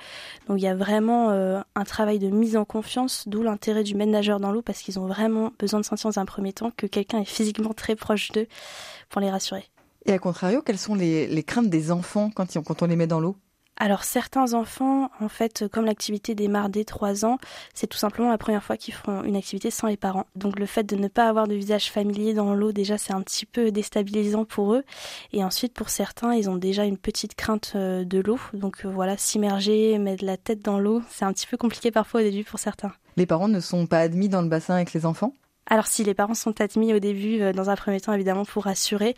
Donc 0.47 0.61
il 0.61 0.63
y 0.63 0.69
a 0.69 0.77
vraiment 0.77 1.31
euh, 1.31 1.61
un 1.75 1.85
travail 1.85 2.21
de 2.21 2.29
mise 2.29 2.57
en 2.57 2.65
confiance, 2.65 3.27
d'où 3.27 3.43
l'intérêt 3.43 3.83
du 3.83 3.97
maître 3.97 4.13
nageur 4.13 4.39
dans 4.39 4.53
l'eau 4.53 4.63
parce 4.63 4.83
qu'ils 4.83 5.01
ont 5.01 5.09
vraiment 5.09 5.51
besoin 5.59 5.81
de 5.81 5.85
sentir 5.85 6.11
dans 6.11 6.21
un 6.21 6.27
premier 6.27 6.53
temps 6.53 6.71
que 6.77 6.87
quelqu'un 6.87 7.23
est 7.23 7.29
physiquement 7.29 7.75
très 7.75 7.97
proche 7.97 8.31
d'eux 8.31 8.47
pour 9.09 9.21
les 9.21 9.33
rassurer. 9.33 9.65
Et 10.07 10.13
à 10.13 10.19
contrario, 10.21 10.63
quelles 10.63 10.79
sont 10.79 10.95
les, 10.95 11.43
craintes 11.43 11.71
des 11.71 11.91
enfants 11.91 12.31
quand 12.31 12.83
on 12.83 12.87
les 12.87 12.95
met 12.95 13.09
dans 13.09 13.19
l'eau? 13.19 13.35
Alors 13.79 14.03
certains 14.03 14.55
enfants, 14.55 15.11
en 15.21 15.29
fait, 15.29 15.65
comme 15.73 15.85
l'activité 15.85 16.35
démarre 16.35 16.69
dès 16.69 16.85
3 16.85 17.25
ans, 17.25 17.39
c'est 17.75 17.87
tout 17.87 17.97
simplement 17.97 18.29
la 18.29 18.39
première 18.39 18.63
fois 18.63 18.77
qu'ils 18.77 18.95
font 18.95 19.23
une 19.23 19.37
activité 19.37 19.71
sans 19.71 19.87
les 19.87 19.97
parents. 19.97 20.27
Donc 20.35 20.59
le 20.59 20.67
fait 20.67 20.83
de 20.83 20.97
ne 20.97 21.07
pas 21.09 21.29
avoir 21.29 21.47
de 21.47 21.55
visage 21.55 21.91
familier 21.91 22.35
dans 22.35 22.55
l'eau, 22.55 22.73
déjà 22.73 22.99
c'est 22.99 23.13
un 23.13 23.23
petit 23.23 23.47
peu 23.47 23.71
déstabilisant 23.71 24.45
pour 24.45 24.75
eux. 24.75 24.83
Et 25.33 25.45
ensuite 25.45 25.75
pour 25.75 25.91
certains, 25.91 26.35
ils 26.35 26.51
ont 26.51 26.57
déjà 26.57 26.85
une 26.85 26.99
petite 26.99 27.37
crainte 27.37 27.73
euh, 27.77 28.05
de 28.05 28.19
l'eau. 28.19 28.41
Donc 28.53 28.85
euh, 28.85 28.89
voilà, 28.89 29.17
s'immerger, 29.17 29.97
mettre 29.99 30.25
la 30.25 30.37
tête 30.37 30.65
dans 30.65 30.81
l'eau, 30.81 31.01
c'est 31.09 31.25
un 31.25 31.33
petit 31.33 31.47
peu 31.47 31.57
compliqué 31.57 31.91
parfois 31.93 32.21
au 32.21 32.25
début 32.25 32.45
pour 32.45 32.59
certains. 32.59 32.93
Les 33.17 33.27
parents 33.27 33.49
ne 33.49 33.61
sont 33.61 33.87
pas 33.87 34.01
admis 34.01 34.29
dans 34.29 34.43
le 34.43 34.49
bassin 34.49 34.75
avec 34.75 34.93
les 34.93 35.07
enfants? 35.07 35.35
Alors 35.69 35.87
si 35.87 36.03
les 36.03 36.15
parents 36.15 36.35
sont 36.35 36.61
admis 36.61 36.95
au 36.95 36.99
début, 36.99 37.41
euh, 37.41 37.53
dans 37.53 37.71
un 37.71 37.77
premier 37.77 38.01
temps 38.01 38.13
évidemment 38.13 38.45
pour 38.45 38.65
rassurer, 38.65 39.15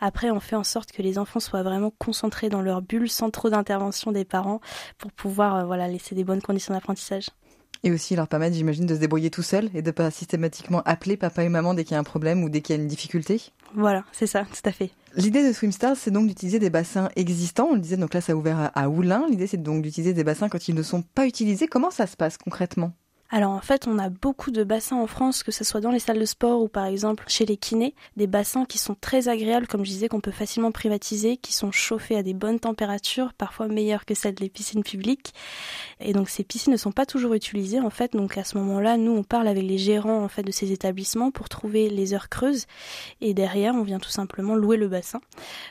après 0.00 0.30
on 0.30 0.40
fait 0.40 0.56
en 0.56 0.64
sorte 0.64 0.92
que 0.92 1.02
les 1.02 1.18
enfants 1.18 1.40
soient 1.40 1.62
vraiment 1.62 1.92
concentrés 1.98 2.48
dans 2.48 2.60
leur 2.60 2.82
bulle 2.82 3.08
sans 3.08 3.30
trop 3.30 3.50
d'intervention 3.50 4.12
des 4.12 4.24
parents 4.24 4.60
pour 4.98 5.10
pouvoir 5.12 5.56
euh, 5.56 5.64
voilà 5.64 5.88
laisser 5.88 6.14
des 6.14 6.24
bonnes 6.24 6.42
conditions 6.42 6.74
d'apprentissage. 6.74 7.26
Et 7.82 7.92
aussi 7.92 8.16
leur 8.16 8.26
permettre, 8.26 8.56
j'imagine, 8.56 8.86
de 8.86 8.94
se 8.94 9.00
débrouiller 9.00 9.30
tout 9.30 9.42
seul 9.42 9.70
et 9.74 9.82
de 9.82 9.90
pas 9.90 10.10
systématiquement 10.10 10.82
appeler 10.84 11.16
papa 11.16 11.44
et 11.44 11.48
maman 11.48 11.74
dès 11.74 11.84
qu'il 11.84 11.92
y 11.92 11.96
a 11.96 12.00
un 12.00 12.04
problème 12.04 12.42
ou 12.42 12.48
dès 12.48 12.60
qu'il 12.60 12.74
y 12.74 12.78
a 12.78 12.82
une 12.82 12.88
difficulté. 12.88 13.40
Voilà, 13.74 14.04
c'est 14.12 14.26
ça, 14.26 14.44
tout 14.44 14.68
à 14.68 14.72
fait. 14.72 14.90
L'idée 15.14 15.46
de 15.46 15.52
Swimstars, 15.52 15.96
c'est 15.96 16.10
donc 16.10 16.26
d'utiliser 16.26 16.58
des 16.58 16.70
bassins 16.70 17.10
existants. 17.16 17.68
On 17.70 17.74
le 17.74 17.80
disait, 17.80 17.96
donc 17.96 18.14
là, 18.14 18.20
ça 18.20 18.32
a 18.32 18.34
ouvert 18.34 18.70
à 18.74 18.88
Oulin. 18.88 19.26
L'idée, 19.30 19.46
c'est 19.46 19.62
donc 19.62 19.82
d'utiliser 19.82 20.14
des 20.14 20.24
bassins 20.24 20.48
quand 20.48 20.68
ils 20.68 20.74
ne 20.74 20.82
sont 20.82 21.02
pas 21.02 21.26
utilisés. 21.26 21.68
Comment 21.68 21.90
ça 21.90 22.06
se 22.06 22.16
passe 22.16 22.38
concrètement? 22.38 22.92
Alors 23.30 23.50
en 23.52 23.60
fait, 23.60 23.88
on 23.88 23.98
a 23.98 24.08
beaucoup 24.08 24.50
de 24.50 24.62
bassins 24.62 24.96
en 24.96 25.06
France, 25.06 25.42
que 25.42 25.50
ce 25.50 25.64
soit 25.64 25.80
dans 25.80 25.90
les 25.90 25.98
salles 25.98 26.20
de 26.20 26.24
sport 26.24 26.62
ou 26.62 26.68
par 26.68 26.86
exemple 26.86 27.24
chez 27.26 27.44
les 27.44 27.56
kinés, 27.56 27.94
des 28.16 28.26
bassins 28.26 28.64
qui 28.64 28.78
sont 28.78 28.96
très 29.00 29.28
agréables, 29.28 29.66
comme 29.66 29.84
je 29.84 29.90
disais, 29.90 30.08
qu'on 30.08 30.20
peut 30.20 30.30
facilement 30.30 30.70
privatiser, 30.70 31.36
qui 31.36 31.52
sont 31.52 31.72
chauffés 31.72 32.16
à 32.16 32.22
des 32.22 32.34
bonnes 32.34 32.60
températures, 32.60 33.32
parfois 33.32 33.66
meilleures 33.68 34.04
que 34.04 34.14
celles 34.14 34.34
des 34.34 34.48
piscines 34.48 34.84
publiques. 34.84 35.34
Et 36.00 36.12
donc 36.12 36.28
ces 36.28 36.44
piscines 36.44 36.72
ne 36.72 36.78
sont 36.78 36.92
pas 36.92 37.06
toujours 37.06 37.34
utilisées 37.34 37.80
en 37.80 37.90
fait. 37.90 38.12
Donc 38.12 38.38
à 38.38 38.44
ce 38.44 38.56
moment-là, 38.58 38.96
nous 38.96 39.12
on 39.12 39.24
parle 39.24 39.48
avec 39.48 39.64
les 39.64 39.78
gérants 39.78 40.22
en 40.22 40.28
fait 40.28 40.42
de 40.42 40.52
ces 40.52 40.70
établissements 40.72 41.30
pour 41.30 41.48
trouver 41.48 41.90
les 41.90 42.14
heures 42.14 42.28
creuses. 42.28 42.66
Et 43.20 43.34
derrière, 43.34 43.74
on 43.74 43.82
vient 43.82 43.98
tout 43.98 44.10
simplement 44.10 44.54
louer 44.54 44.76
le 44.76 44.88
bassin 44.88 45.20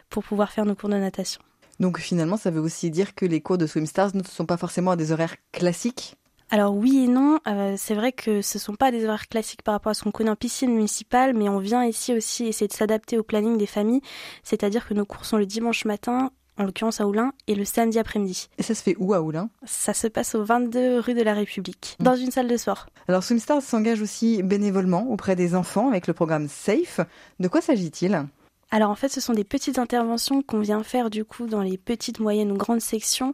pour 0.10 0.24
pouvoir 0.24 0.52
faire 0.52 0.66
nos 0.66 0.76
cours 0.76 0.90
de 0.90 0.96
natation. 0.96 1.42
Donc 1.80 2.00
finalement, 2.00 2.38
ça 2.38 2.52
veut 2.52 2.62
aussi 2.62 2.90
dire 2.90 3.16
que 3.16 3.26
les 3.26 3.42
cours 3.42 3.58
de 3.58 3.68
Swim 3.68 3.86
Stars 3.86 4.16
ne 4.16 4.24
sont 4.24 4.46
pas 4.46 4.58
forcément 4.58 4.92
à 4.92 4.96
des 4.96 5.12
horaires 5.12 5.36
classiques? 5.52 6.16
Alors 6.52 6.76
oui 6.76 7.06
et 7.06 7.08
non, 7.08 7.40
euh, 7.48 7.76
c'est 7.78 7.96
vrai 7.96 8.12
que 8.12 8.42
ce 8.42 8.60
sont 8.60 8.76
pas 8.76 8.92
des 8.92 9.06
horaires 9.06 9.28
classiques 9.28 9.64
par 9.64 9.74
rapport 9.74 9.90
à 9.90 9.94
ce 9.94 10.04
qu'on 10.04 10.12
connaît 10.12 10.30
en 10.30 10.36
piscine 10.36 10.72
municipale, 10.72 11.34
mais 11.34 11.50
on 11.50 11.58
vient 11.58 11.84
ici 11.84 12.14
aussi 12.14 12.46
essayer 12.46 12.68
de 12.68 12.74
s'adapter 12.74 13.18
au 13.18 13.24
planning 13.24 13.58
des 13.58 13.66
familles, 13.66 14.02
c'est-à-dire 14.44 14.88
que 14.88 14.94
nos 14.94 15.06
cours 15.06 15.26
sont 15.26 15.38
le 15.38 15.48
dimanche 15.48 15.86
matin, 15.86 16.32
en 16.58 16.64
l'occurrence 16.64 17.02
à 17.02 17.08
Oulin, 17.08 17.34
et 17.48 17.56
le 17.56 17.66
samedi 17.66 17.98
après-midi. 17.98 18.48
Et 18.58 18.64
ça 18.64 18.76
se 18.76 18.84
fait 18.84 18.96
où 19.00 19.14
à 19.14 19.22
Oulin? 19.22 19.50
Ça 19.66 19.94
se 19.94 20.08
passe 20.08 20.36
au 20.36 20.44
22 20.44 21.00
rue 21.00 21.16
de 21.16 21.24
la 21.24 21.34
République, 21.34 21.98
mmh. 22.00 22.04
dans 22.04 22.16
une 22.16 22.32
salle 22.32 22.48
de 22.48 22.58
sport. 22.58 22.86
Alors 23.08 23.24
Swimstars 23.24 23.62
s'engage 23.62 24.02
aussi 24.02 24.44
bénévolement 24.44 25.10
auprès 25.10 25.36
des 25.36 25.56
enfants 25.56 25.90
avec 25.90 26.06
le 26.08 26.14
programme 26.14 26.48
SAFE. 26.48 27.02
De 27.40 27.48
quoi 27.48 27.62
s'agit-il? 27.62 28.28
Alors 28.76 28.90
en 28.90 28.96
fait, 28.96 29.08
ce 29.08 29.22
sont 29.22 29.32
des 29.32 29.46
petites 29.46 29.80
interventions 29.80 30.42
qu'on 30.42 30.60
vient 30.60 30.84
faire 30.84 31.10
du 31.10 31.24
coup 31.24 31.48
dans 31.48 31.62
les 31.62 31.78
petites, 31.78 32.20
moyennes 32.20 32.52
ou 32.52 32.58
grandes 32.58 32.82
sections. 32.82 33.34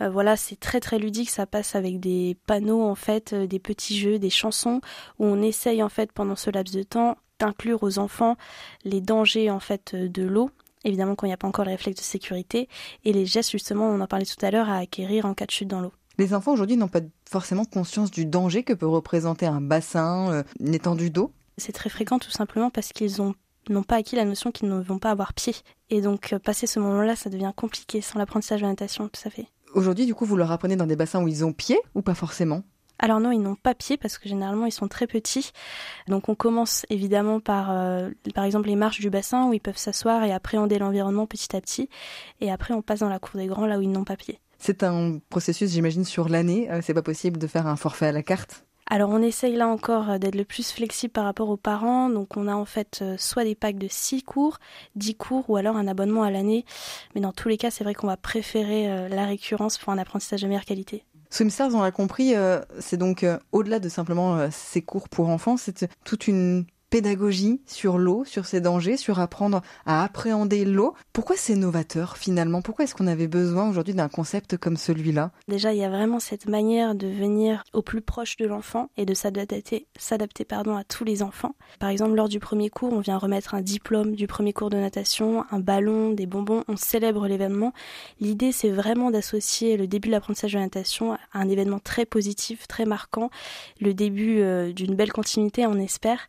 Euh, 0.00 0.10
voilà, 0.10 0.36
c'est 0.36 0.58
très 0.58 0.80
très 0.80 0.98
ludique. 0.98 1.30
Ça 1.30 1.46
passe 1.46 1.76
avec 1.76 2.00
des 2.00 2.36
panneaux 2.46 2.82
en 2.82 2.96
fait, 2.96 3.32
euh, 3.32 3.46
des 3.46 3.60
petits 3.60 3.96
jeux, 3.96 4.18
des 4.18 4.30
chansons 4.30 4.80
où 5.20 5.26
on 5.26 5.42
essaye 5.42 5.80
en 5.84 5.88
fait 5.88 6.10
pendant 6.10 6.34
ce 6.34 6.50
laps 6.50 6.74
de 6.76 6.82
temps 6.82 7.16
d'inclure 7.38 7.84
aux 7.84 8.00
enfants 8.00 8.34
les 8.82 9.00
dangers 9.00 9.48
en 9.48 9.60
fait 9.60 9.92
euh, 9.94 10.08
de 10.08 10.24
l'eau. 10.24 10.50
Évidemment 10.82 11.14
quand 11.14 11.26
il 11.26 11.30
n'y 11.30 11.34
a 11.34 11.36
pas 11.36 11.46
encore 11.46 11.66
les 11.66 11.70
réflexes 11.70 12.00
de 12.00 12.04
sécurité 12.04 12.68
et 13.04 13.12
les 13.12 13.26
gestes 13.26 13.52
justement, 13.52 13.86
on 13.86 14.00
en 14.00 14.08
parlait 14.08 14.26
tout 14.26 14.44
à 14.44 14.50
l'heure, 14.50 14.68
à 14.68 14.78
acquérir 14.78 15.24
en 15.24 15.34
cas 15.34 15.46
de 15.46 15.52
chute 15.52 15.68
dans 15.68 15.82
l'eau. 15.82 15.92
Les 16.18 16.34
enfants 16.34 16.50
aujourd'hui 16.50 16.76
n'ont 16.76 16.88
pas 16.88 17.02
forcément 17.30 17.64
conscience 17.64 18.10
du 18.10 18.26
danger 18.26 18.64
que 18.64 18.72
peut 18.72 18.88
représenter 18.88 19.46
un 19.46 19.60
bassin, 19.60 20.42
une 20.58 20.74
étendue 20.74 21.10
d'eau? 21.10 21.30
C'est 21.58 21.70
très 21.70 21.90
fréquent 21.90 22.18
tout 22.18 22.32
simplement 22.32 22.70
parce 22.70 22.88
qu'ils 22.88 23.22
ont 23.22 23.36
n'ont 23.74 23.82
pas 23.82 23.96
acquis 23.96 24.16
la 24.16 24.24
notion 24.24 24.50
qu'ils 24.50 24.68
ne 24.68 24.80
vont 24.80 24.98
pas 24.98 25.10
avoir 25.10 25.32
pied. 25.32 25.54
Et 25.88 26.00
donc, 26.00 26.32
euh, 26.32 26.38
passer 26.38 26.66
ce 26.66 26.80
moment-là, 26.80 27.16
ça 27.16 27.30
devient 27.30 27.52
compliqué 27.54 28.00
sans 28.00 28.18
l'apprentissage 28.18 28.60
de 28.60 28.66
la 28.66 28.72
natation, 28.72 29.08
tout 29.08 29.20
à 29.24 29.30
fait. 29.30 29.46
Aujourd'hui, 29.74 30.06
du 30.06 30.14
coup, 30.14 30.24
vous 30.24 30.36
leur 30.36 30.50
apprenez 30.50 30.76
dans 30.76 30.86
des 30.86 30.96
bassins 30.96 31.22
où 31.22 31.28
ils 31.28 31.44
ont 31.44 31.52
pied 31.52 31.78
ou 31.94 32.02
pas 32.02 32.14
forcément? 32.14 32.62
Alors 33.02 33.18
non, 33.18 33.32
ils 33.32 33.40
n'ont 33.40 33.54
pas 33.54 33.74
pied 33.74 33.96
parce 33.96 34.18
que 34.18 34.28
généralement 34.28 34.66
ils 34.66 34.72
sont 34.72 34.86
très 34.86 35.06
petits. 35.06 35.52
Donc 36.06 36.28
on 36.28 36.34
commence 36.34 36.84
évidemment 36.90 37.40
par 37.40 37.70
euh, 37.70 38.10
par 38.34 38.44
exemple 38.44 38.68
les 38.68 38.76
marches 38.76 39.00
du 39.00 39.08
bassin 39.08 39.48
où 39.48 39.54
ils 39.54 39.60
peuvent 39.60 39.78
s'asseoir 39.78 40.22
et 40.24 40.32
appréhender 40.32 40.78
l'environnement 40.78 41.26
petit 41.26 41.56
à 41.56 41.62
petit. 41.62 41.88
Et 42.42 42.52
après 42.52 42.74
on 42.74 42.82
passe 42.82 43.00
dans 43.00 43.08
la 43.08 43.18
cour 43.18 43.40
des 43.40 43.46
grands 43.46 43.64
là 43.64 43.78
où 43.78 43.80
ils 43.80 43.90
n'ont 43.90 44.04
pas 44.04 44.18
pied. 44.18 44.38
C'est 44.58 44.82
un 44.82 45.18
processus, 45.30 45.70
j'imagine, 45.70 46.04
sur 46.04 46.28
l'année. 46.28 46.70
Euh, 46.70 46.80
c'est 46.82 46.92
pas 46.92 47.02
possible 47.02 47.38
de 47.38 47.46
faire 47.46 47.66
un 47.66 47.76
forfait 47.76 48.08
à 48.08 48.12
la 48.12 48.22
carte? 48.22 48.66
Alors 48.90 49.10
on 49.10 49.22
essaye 49.22 49.54
là 49.54 49.68
encore 49.68 50.10
euh, 50.10 50.18
d'être 50.18 50.34
le 50.34 50.44
plus 50.44 50.72
flexible 50.72 51.12
par 51.12 51.24
rapport 51.24 51.48
aux 51.48 51.56
parents. 51.56 52.10
Donc 52.10 52.36
on 52.36 52.48
a 52.48 52.54
en 52.54 52.64
fait 52.64 52.98
euh, 53.00 53.14
soit 53.16 53.44
des 53.44 53.54
packs 53.54 53.78
de 53.78 53.86
6 53.88 54.24
cours, 54.24 54.58
10 54.96 55.14
cours 55.14 55.48
ou 55.48 55.56
alors 55.56 55.76
un 55.76 55.86
abonnement 55.86 56.24
à 56.24 56.30
l'année. 56.30 56.64
Mais 57.14 57.20
dans 57.20 57.32
tous 57.32 57.48
les 57.48 57.56
cas, 57.56 57.70
c'est 57.70 57.84
vrai 57.84 57.94
qu'on 57.94 58.08
va 58.08 58.16
préférer 58.16 58.90
euh, 58.90 59.08
la 59.08 59.26
récurrence 59.26 59.78
pour 59.78 59.92
un 59.92 59.98
apprentissage 59.98 60.42
de 60.42 60.48
meilleure 60.48 60.64
qualité. 60.64 61.04
Swimstars, 61.30 61.72
on 61.72 61.82
l'a 61.82 61.92
compris, 61.92 62.34
c'est 62.80 62.96
donc 62.96 63.24
au-delà 63.52 63.78
de 63.78 63.88
simplement 63.88 64.50
ces 64.50 64.82
cours 64.82 65.08
pour 65.08 65.28
enfants, 65.28 65.56
c'est 65.56 65.86
toute 66.02 66.26
une 66.26 66.64
pédagogie 66.90 67.62
sur 67.66 67.98
l'eau, 67.98 68.24
sur 68.24 68.44
ses 68.44 68.60
dangers, 68.60 68.96
sur 68.96 69.20
apprendre 69.20 69.62
à 69.86 70.02
appréhender 70.04 70.64
l'eau. 70.64 70.94
Pourquoi 71.12 71.36
c'est 71.36 71.54
novateur 71.54 72.16
finalement? 72.16 72.62
Pourquoi 72.62 72.84
est-ce 72.84 72.94
qu'on 72.94 73.06
avait 73.06 73.28
besoin 73.28 73.70
aujourd'hui 73.70 73.94
d'un 73.94 74.08
concept 74.08 74.56
comme 74.56 74.76
celui-là? 74.76 75.30
Déjà, 75.48 75.72
il 75.72 75.78
y 75.78 75.84
a 75.84 75.88
vraiment 75.88 76.20
cette 76.20 76.48
manière 76.48 76.94
de 76.94 77.06
venir 77.06 77.62
au 77.72 77.82
plus 77.82 78.00
proche 78.00 78.36
de 78.36 78.46
l'enfant 78.46 78.90
et 78.96 79.06
de 79.06 79.14
s'adapter, 79.14 79.86
s'adapter 79.96 80.44
pardon, 80.44 80.76
à 80.76 80.84
tous 80.84 81.04
les 81.04 81.22
enfants. 81.22 81.54
Par 81.78 81.88
exemple, 81.88 82.14
lors 82.14 82.28
du 82.28 82.40
premier 82.40 82.70
cours, 82.70 82.92
on 82.92 83.00
vient 83.00 83.18
remettre 83.18 83.54
un 83.54 83.62
diplôme 83.62 84.14
du 84.16 84.26
premier 84.26 84.52
cours 84.52 84.70
de 84.70 84.76
natation, 84.76 85.44
un 85.50 85.60
ballon, 85.60 86.10
des 86.10 86.26
bonbons, 86.26 86.64
on 86.68 86.76
célèbre 86.76 87.26
l'événement. 87.28 87.72
L'idée, 88.20 88.52
c'est 88.52 88.70
vraiment 88.70 89.10
d'associer 89.10 89.76
le 89.76 89.86
début 89.86 90.08
de 90.08 90.12
l'apprentissage 90.12 90.52
de 90.52 90.58
la 90.58 90.64
natation 90.64 91.12
à 91.12 91.18
un 91.34 91.48
événement 91.48 91.78
très 91.78 92.04
positif, 92.04 92.66
très 92.66 92.84
marquant, 92.84 93.30
le 93.80 93.94
début 93.94 94.40
euh, 94.40 94.72
d'une 94.72 94.94
belle 94.94 95.12
continuité, 95.12 95.66
on 95.66 95.76
espère. 95.76 96.28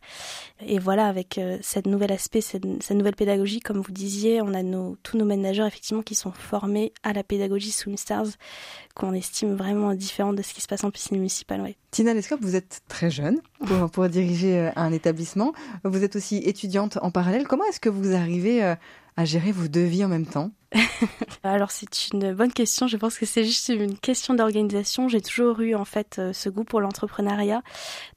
Et 0.66 0.78
voilà, 0.78 1.06
avec 1.06 1.38
euh, 1.38 1.58
cette 1.62 1.86
nouvel 1.86 2.12
aspect, 2.12 2.40
cette, 2.40 2.64
nouvelle 2.90 3.16
pédagogie, 3.16 3.60
comme 3.60 3.80
vous 3.80 3.92
disiez, 3.92 4.42
on 4.42 4.54
a 4.54 4.62
nos, 4.62 4.96
tous 5.02 5.16
nos 5.16 5.24
managers 5.24 5.66
effectivement 5.66 6.02
qui 6.02 6.14
sont 6.14 6.32
formés 6.32 6.92
à 7.02 7.12
la 7.12 7.22
pédagogie 7.22 7.72
Swimstars, 7.72 8.26
qu'on 8.94 9.12
estime 9.12 9.54
vraiment 9.54 9.94
différente 9.94 10.36
de 10.36 10.42
ce 10.42 10.54
qui 10.54 10.60
se 10.60 10.66
passe 10.66 10.84
en 10.84 10.90
piscine 10.90 11.16
municipale. 11.16 11.60
Ouais. 11.60 11.76
Tina 11.90 12.14
Lescope, 12.14 12.40
vous 12.42 12.56
êtes 12.56 12.82
très 12.88 13.10
jeune 13.10 13.40
pour, 13.66 13.90
pour 13.92 14.08
diriger 14.08 14.58
euh, 14.58 14.70
un 14.76 14.92
établissement. 14.92 15.52
Vous 15.84 16.04
êtes 16.04 16.16
aussi 16.16 16.36
étudiante 16.38 16.98
en 17.02 17.10
parallèle. 17.10 17.46
Comment 17.46 17.64
est-ce 17.64 17.80
que 17.80 17.88
vous 17.88 18.14
arrivez 18.14 18.62
euh, 18.64 18.74
à 19.16 19.24
gérer 19.24 19.52
vos 19.52 19.68
deux 19.68 19.84
vies 19.84 20.04
en 20.04 20.08
même 20.08 20.26
temps? 20.26 20.50
Alors 21.42 21.70
c'est 21.70 22.08
une 22.12 22.32
bonne 22.34 22.52
question. 22.52 22.86
Je 22.86 22.96
pense 22.96 23.18
que 23.18 23.26
c'est 23.26 23.44
juste 23.44 23.68
une 23.68 23.96
question 23.96 24.34
d'organisation. 24.34 25.08
J'ai 25.08 25.20
toujours 25.20 25.60
eu 25.60 25.74
en 25.74 25.84
fait 25.84 26.16
euh, 26.18 26.32
ce 26.32 26.48
goût 26.48 26.64
pour 26.64 26.80
l'entrepreneuriat, 26.80 27.62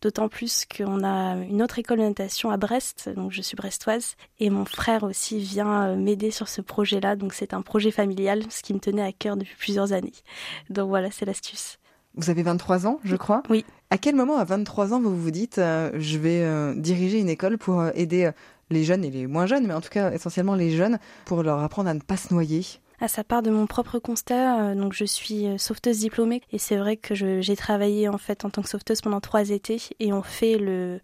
d'autant 0.02 0.30
plus 0.30 0.66
qu'on 0.66 1.04
a 1.04 1.36
une 1.36 1.62
autre 1.62 1.80
école 1.80 2.00
de 2.00 2.04
natation 2.04 2.50
à 2.50 2.58
Brest, 2.58 3.10
donc 3.16 3.32
je 3.32 3.42
suis 3.42 3.56
brestoise, 3.56 4.16
et 4.40 4.50
mon 4.50 4.66
frère 4.66 5.04
aussi 5.04 5.40
vient 5.40 5.84
euh, 5.86 5.96
m'aider 5.96 6.32
sur 6.32 6.48
ce 6.48 6.62
projet-là. 6.62 7.16
Donc 7.16 7.34
c'est 7.34 7.54
un 7.54 7.62
projet 7.62 7.92
familial, 7.92 8.44
ce 8.50 8.62
qui 8.62 8.74
me 8.74 8.80
tenait 8.80 9.04
à 9.04 9.12
cœur 9.12 9.38
depuis 9.38 9.56
plusieurs 9.58 9.94
années. 9.94 10.14
Donc 10.70 10.90
voilà, 10.90 11.12
c'est 11.12 11.26
l'astuce. 11.26 11.78
Vous 12.18 12.30
avez 12.30 12.44
23 12.44 12.88
ans, 12.88 13.00
je 13.04 13.18
crois 13.18 13.44
Oui. 13.50 13.66
À 13.90 13.98
quel 13.98 14.16
moment, 14.16 14.38
à 14.38 14.46
23 14.46 14.94
ans, 14.94 15.02
vous 15.02 15.16
vous 15.16 15.32
dites, 15.32 15.58
euh, 15.58 15.92
je 15.96 16.18
vais 16.18 16.76
diriger 16.76 17.20
une 17.20 17.30
école 17.30 17.58
pour 17.58 17.86
aider 17.94 18.32
les 18.70 18.84
jeunes 18.84 19.04
et 19.04 19.12
les 19.12 19.28
moins 19.28 19.46
jeunes, 19.46 19.68
mais 19.68 19.74
en 19.74 19.82
tout 19.82 19.90
cas 19.90 20.12
essentiellement 20.12 20.56
les 20.56 20.72
jeunes, 20.72 21.00
pour 21.26 21.44
leur 21.44 21.60
apprendre 21.60 21.90
à 21.90 21.94
ne 21.94 22.00
pas 22.00 22.18
se 22.18 22.34
noyer 22.34 22.66
à 23.00 23.08
sa 23.08 23.24
part 23.24 23.42
de 23.42 23.50
mon 23.50 23.68
propre 23.68 24.00
constat, 24.00 24.62
euh, 24.62 24.76
donc 24.76 24.94
je 24.94 25.06
suis 25.06 25.48
euh, 25.48 25.58
sauveteuse 25.58 26.00
diplômée 26.00 26.42
et 26.52 26.58
c'est 26.58 26.78
vrai 26.78 26.98
que 26.98 27.14
j'ai 27.14 27.56
travaillé 27.56 28.08
en 28.08 28.18
fait 28.18 28.46
en 28.46 28.50
tant 28.50 28.62
que 28.62 28.70
sauveteuse 28.70 29.02
pendant 29.02 29.20
trois 29.20 29.50
étés 29.50 29.82
et 30.00 30.14
on 30.14 30.22
fait 30.22 30.58
le, 30.58 31.02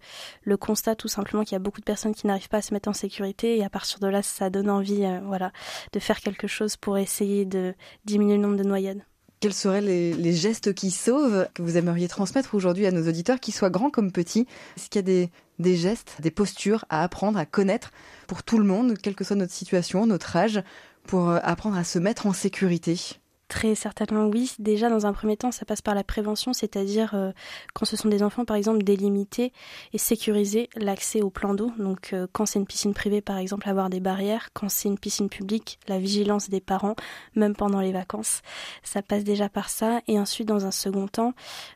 constat 0.57 0.95
tout 0.95 1.07
simplement 1.07 1.43
qu'il 1.43 1.53
y 1.53 1.55
a 1.55 1.59
beaucoup 1.59 1.79
de 1.79 1.85
personnes 1.85 2.13
qui 2.13 2.27
n'arrivent 2.27 2.49
pas 2.49 2.57
à 2.57 2.61
se 2.61 2.73
mettre 2.73 2.89
en 2.89 2.93
sécurité 2.93 3.57
et 3.57 3.63
à 3.63 3.69
partir 3.69 3.99
de 3.99 4.07
là 4.07 4.21
ça 4.21 4.49
donne 4.49 4.69
envie 4.69 5.03
euh, 5.05 5.19
voilà 5.25 5.51
de 5.91 5.99
faire 5.99 6.19
quelque 6.19 6.47
chose 6.47 6.77
pour 6.77 6.97
essayer 6.97 7.45
de 7.45 7.73
diminuer 8.05 8.35
le 8.35 8.41
nombre 8.41 8.57
de 8.57 8.63
noyades. 8.63 9.03
Quels 9.41 9.53
seraient 9.55 9.81
les, 9.81 10.33
gestes 10.33 10.71
qui 10.75 10.91
sauvent 10.91 11.47
que 11.55 11.63
vous 11.63 11.75
aimeriez 11.75 12.07
transmettre 12.07 12.53
aujourd'hui 12.53 12.85
à 12.85 12.91
nos 12.91 13.09
auditeurs, 13.09 13.39
qu'ils 13.39 13.55
soient 13.55 13.71
grands 13.71 13.89
comme 13.89 14.11
petits? 14.11 14.45
Est-ce 14.77 14.87
qu'il 14.87 14.99
y 14.99 14.99
a 14.99 15.01
des, 15.01 15.31
des 15.57 15.75
gestes, 15.75 16.17
des 16.19 16.29
postures 16.29 16.85
à 16.89 17.01
apprendre, 17.01 17.39
à 17.39 17.47
connaître 17.47 17.91
pour 18.27 18.43
tout 18.43 18.59
le 18.59 18.65
monde, 18.65 18.93
quelle 19.01 19.15
que 19.15 19.23
soit 19.23 19.35
notre 19.35 19.51
situation, 19.51 20.05
notre 20.05 20.35
âge, 20.35 20.61
pour 21.07 21.31
euh, 21.31 21.39
apprendre 21.41 21.75
à 21.75 21.83
se 21.83 21.97
mettre 21.97 22.27
en 22.27 22.33
sécurité? 22.33 23.19
Très 23.51 23.75
certainement 23.75 24.27
oui. 24.27 24.53
Déjà, 24.59 24.89
dans 24.89 25.05
un 25.05 25.11
premier 25.11 25.35
temps, 25.35 25.51
ça 25.51 25.65
passe 25.65 25.81
par 25.81 25.93
la 25.93 26.05
prévention, 26.05 26.53
c'est-à-dire 26.53 27.15
euh, 27.15 27.33
quand 27.73 27.83
ce 27.83 27.97
sont 27.97 28.07
des 28.07 28.23
enfants, 28.23 28.45
par 28.45 28.55
exemple, 28.55 28.81
délimiter 28.81 29.51
et 29.91 29.97
sécuriser 29.97 30.69
l'accès 30.77 31.21
au 31.21 31.29
plan 31.29 31.53
d'eau. 31.53 31.69
Donc, 31.77 32.13
euh, 32.13 32.27
quand 32.31 32.45
c'est 32.45 32.59
une 32.59 32.65
piscine 32.65 32.93
privée, 32.93 33.19
par 33.19 33.37
exemple, 33.37 33.67
avoir 33.67 33.89
des 33.89 33.99
barrières. 33.99 34.51
Quand 34.53 34.69
c'est 34.69 34.87
une 34.87 34.97
piscine 34.97 35.27
publique, 35.27 35.79
la 35.89 35.99
vigilance 35.99 36.49
des 36.49 36.61
parents, 36.61 36.95
même 37.35 37.53
pendant 37.53 37.81
les 37.81 37.91
vacances. 37.91 38.41
Ça 38.83 39.01
passe 39.01 39.25
déjà 39.25 39.49
par 39.49 39.67
ça. 39.67 39.99
Et 40.07 40.17
ensuite, 40.17 40.47
dans 40.47 40.65
un 40.65 40.71
second 40.71 41.09
temps, 41.09 41.33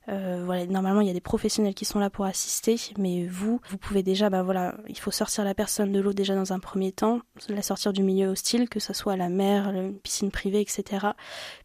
euh, 0.08 0.44
voilà, 0.46 0.66
normalement, 0.68 1.02
il 1.02 1.08
y 1.08 1.12
a 1.12 1.14
des 1.14 1.20
professionnels 1.20 1.74
qui 1.74 1.84
sont 1.84 2.00
là 2.00 2.10
pour 2.10 2.24
assister, 2.24 2.78
mais 2.98 3.28
vous, 3.28 3.60
vous 3.70 3.78
pouvez 3.78 4.02
déjà, 4.02 4.30
bah 4.30 4.44
voilà, 4.44 4.78
il 4.88 4.98
faut 4.98 5.12
sortir 5.12 5.44
la 5.44 5.54
personne 5.54 5.92
de 5.92 6.00
l'eau 6.00 6.14
déjà 6.14 6.36
dans 6.36 6.54
un 6.54 6.60
premier 6.60 6.94
temps, 6.94 7.20
la 7.50 7.62
sortir 7.62 7.92
du 7.92 8.02
milieu 8.02 8.30
hostile, 8.30 8.70
que 8.70 8.80
ce 8.80 8.94
soit 8.94 9.18
la 9.18 9.28
mer, 9.28 9.72
une 9.72 10.00
piscine 10.00 10.32
privée, 10.32 10.62
etc 10.62 11.08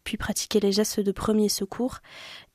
puis 0.03 0.17
pratiquer 0.17 0.59
les 0.59 0.71
gestes 0.71 0.99
de 0.99 1.11
premier 1.11 1.49
secours. 1.49 1.99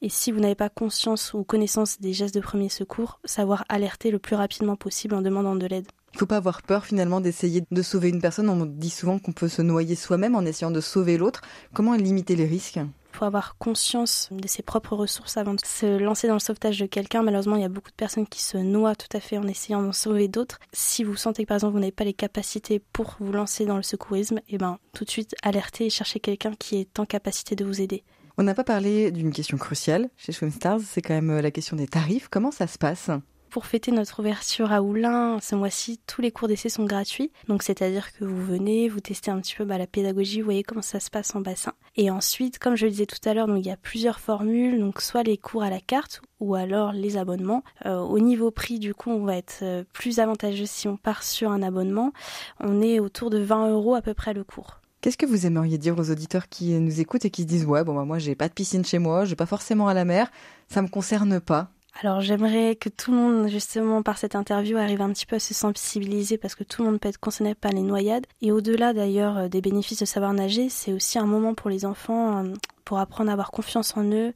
Et 0.02 0.08
si 0.08 0.32
vous 0.32 0.40
n'avez 0.40 0.54
pas 0.54 0.68
conscience 0.68 1.34
ou 1.34 1.44
connaissance 1.44 2.00
des 2.00 2.12
gestes 2.12 2.34
de 2.34 2.40
premier 2.40 2.68
secours, 2.68 3.20
savoir 3.24 3.64
alerter 3.68 4.10
le 4.10 4.18
plus 4.18 4.36
rapidement 4.36 4.76
possible 4.76 5.14
en 5.14 5.22
demandant 5.22 5.56
de 5.56 5.66
l'aide. 5.66 5.86
Il 6.12 6.16
ne 6.16 6.20
faut 6.20 6.26
pas 6.26 6.38
avoir 6.38 6.62
peur 6.62 6.86
finalement 6.86 7.20
d'essayer 7.20 7.64
de 7.70 7.82
sauver 7.82 8.08
une 8.08 8.20
personne. 8.20 8.48
On 8.48 8.64
dit 8.64 8.90
souvent 8.90 9.18
qu'on 9.18 9.32
peut 9.32 9.48
se 9.48 9.62
noyer 9.62 9.94
soi-même 9.94 10.34
en 10.34 10.42
essayant 10.42 10.70
de 10.70 10.80
sauver 10.80 11.18
l'autre. 11.18 11.42
Comment 11.74 11.94
limiter 11.94 12.36
les 12.36 12.46
risques? 12.46 12.80
Faut 13.16 13.24
avoir 13.24 13.56
conscience 13.58 14.28
de 14.30 14.46
ses 14.46 14.62
propres 14.62 14.94
ressources 14.94 15.36
avant 15.36 15.54
de 15.54 15.60
se 15.64 15.98
lancer 15.98 16.28
dans 16.28 16.34
le 16.34 16.40
sauvetage 16.40 16.78
de 16.78 16.86
quelqu'un. 16.86 17.22
Malheureusement, 17.22 17.56
il 17.56 17.62
y 17.62 17.64
a 17.64 17.68
beaucoup 17.68 17.90
de 17.90 17.96
personnes 17.96 18.26
qui 18.26 18.42
se 18.42 18.58
noient 18.58 18.94
tout 18.94 19.14
à 19.16 19.20
fait 19.20 19.38
en 19.38 19.46
essayant 19.48 19.82
d'en 19.82 19.92
sauver 19.92 20.28
d'autres. 20.28 20.58
Si 20.72 21.02
vous 21.02 21.16
sentez 21.16 21.44
que 21.44 21.48
par 21.48 21.56
exemple 21.56 21.72
vous 21.72 21.80
n'avez 21.80 21.92
pas 21.92 22.04
les 22.04 22.12
capacités 22.12 22.80
pour 22.92 23.16
vous 23.20 23.32
lancer 23.32 23.64
dans 23.64 23.76
le 23.76 23.82
secourisme, 23.82 24.38
et 24.48 24.54
eh 24.54 24.58
ben 24.58 24.78
tout 24.92 25.04
de 25.04 25.10
suite 25.10 25.34
alertez 25.42 25.86
et 25.86 25.90
cherchez 25.90 26.20
quelqu'un 26.20 26.52
qui 26.58 26.76
est 26.76 26.98
en 26.98 27.06
capacité 27.06 27.56
de 27.56 27.64
vous 27.64 27.80
aider. 27.80 28.04
On 28.38 28.42
n'a 28.42 28.54
pas 28.54 28.64
parlé 28.64 29.10
d'une 29.10 29.32
question 29.32 29.56
cruciale 29.56 30.10
chez 30.16 30.32
Swimstars, 30.32 30.80
c'est 30.80 31.00
quand 31.00 31.14
même 31.14 31.40
la 31.40 31.50
question 31.50 31.76
des 31.76 31.86
tarifs. 31.86 32.28
Comment 32.28 32.50
ça 32.50 32.66
se 32.66 32.76
passe? 32.76 33.10
Pour 33.50 33.66
fêter 33.66 33.92
notre 33.92 34.20
ouverture 34.20 34.72
à 34.72 34.82
Oulin 34.82 35.38
ce 35.40 35.54
mois-ci, 35.54 36.00
tous 36.06 36.20
les 36.20 36.30
cours 36.30 36.48
d'essai 36.48 36.68
sont 36.68 36.84
gratuits. 36.84 37.30
Donc 37.48 37.62
c'est-à-dire 37.62 38.12
que 38.12 38.24
vous 38.24 38.44
venez, 38.44 38.88
vous 38.88 39.00
testez 39.00 39.30
un 39.30 39.40
petit 39.40 39.54
peu 39.54 39.64
bah, 39.64 39.78
la 39.78 39.86
pédagogie, 39.86 40.40
vous 40.40 40.46
voyez 40.46 40.62
comment 40.62 40.82
ça 40.82 41.00
se 41.00 41.10
passe 41.10 41.34
en 41.34 41.40
bassin. 41.40 41.72
Et 41.96 42.10
ensuite, 42.10 42.58
comme 42.58 42.76
je 42.76 42.86
le 42.86 42.90
disais 42.90 43.06
tout 43.06 43.26
à 43.28 43.34
l'heure, 43.34 43.48
il 43.56 43.66
y 43.66 43.70
a 43.70 43.76
plusieurs 43.76 44.20
formules, 44.20 44.78
donc 44.78 45.00
soit 45.00 45.22
les 45.22 45.38
cours 45.38 45.62
à 45.62 45.70
la 45.70 45.80
carte 45.80 46.20
ou 46.40 46.54
alors 46.54 46.92
les 46.92 47.16
abonnements. 47.16 47.62
Euh, 47.86 47.98
au 47.98 48.18
niveau 48.18 48.50
prix, 48.50 48.78
du 48.78 48.94
coup, 48.94 49.10
on 49.10 49.24
va 49.24 49.36
être 49.36 49.60
euh, 49.62 49.84
plus 49.92 50.18
avantageux 50.18 50.66
si 50.66 50.88
on 50.88 50.96
part 50.96 51.22
sur 51.22 51.50
un 51.50 51.62
abonnement. 51.62 52.12
On 52.60 52.82
est 52.82 53.00
autour 53.00 53.30
de 53.30 53.38
20 53.38 53.70
euros 53.70 53.94
à 53.94 54.02
peu 54.02 54.14
près 54.14 54.34
le 54.34 54.44
cours. 54.44 54.80
Qu'est-ce 55.00 55.18
que 55.18 55.26
vous 55.26 55.46
aimeriez 55.46 55.78
dire 55.78 55.96
aux 55.98 56.10
auditeurs 56.10 56.48
qui 56.48 56.72
nous 56.80 57.00
écoutent 57.00 57.24
et 57.24 57.30
qui 57.30 57.42
se 57.42 57.46
disent 57.46 57.64
ouais 57.64 57.84
bon 57.84 57.94
bah 57.94 58.04
moi 58.04 58.18
j'ai 58.18 58.34
pas 58.34 58.48
de 58.48 58.54
piscine 58.54 58.84
chez 58.84 58.98
moi, 58.98 59.24
je 59.24 59.30
vais 59.30 59.36
pas 59.36 59.46
forcément 59.46 59.86
à 59.86 59.94
la 59.94 60.04
mer, 60.04 60.32
ça 60.68 60.82
me 60.82 60.88
concerne 60.88 61.38
pas. 61.38 61.70
Alors 62.02 62.20
j'aimerais 62.20 62.76
que 62.76 62.90
tout 62.90 63.10
le 63.10 63.16
monde, 63.16 63.48
justement, 63.48 64.02
par 64.02 64.18
cette 64.18 64.34
interview, 64.34 64.76
arrive 64.76 65.00
un 65.00 65.10
petit 65.12 65.24
peu 65.24 65.36
à 65.36 65.38
se 65.38 65.54
sensibiliser 65.54 66.36
parce 66.36 66.54
que 66.54 66.62
tout 66.62 66.82
le 66.82 66.90
monde 66.90 67.00
peut 67.00 67.08
être 67.08 67.18
concerné 67.18 67.54
par 67.54 67.72
les 67.72 67.80
noyades. 67.80 68.26
Et 68.42 68.52
au-delà 68.52 68.92
d'ailleurs 68.92 69.38
euh, 69.38 69.48
des 69.48 69.62
bénéfices 69.62 70.00
de 70.00 70.04
savoir 70.04 70.34
nager, 70.34 70.68
c'est 70.68 70.92
aussi 70.92 71.18
un 71.18 71.24
moment 71.24 71.54
pour 71.54 71.70
les 71.70 71.86
enfants 71.86 72.44
euh, 72.44 72.52
pour 72.84 72.98
apprendre 72.98 73.30
à 73.30 73.32
avoir 73.32 73.50
confiance 73.50 73.96
en 73.96 74.04
eux, 74.12 74.34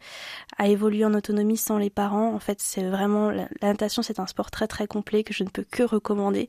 à 0.57 0.69
évoluer 0.69 1.05
en 1.05 1.13
autonomie 1.13 1.59
sans 1.59 1.77
les 1.77 1.91
parents. 1.91 2.33
En 2.33 2.39
fait, 2.39 2.61
c'est 2.63 2.89
vraiment 2.89 3.31
la 3.31 3.47
natation, 3.61 4.01
c'est 4.03 4.21
un 4.21 4.27
sport 4.27 4.51
très 4.51 4.67
très 4.67 4.87
complet 4.87 5.23
que 5.23 5.35
je 5.35 5.45
ne 5.45 5.51
peux 5.51 5.65
que 5.71 5.83
recommander. 5.83 6.49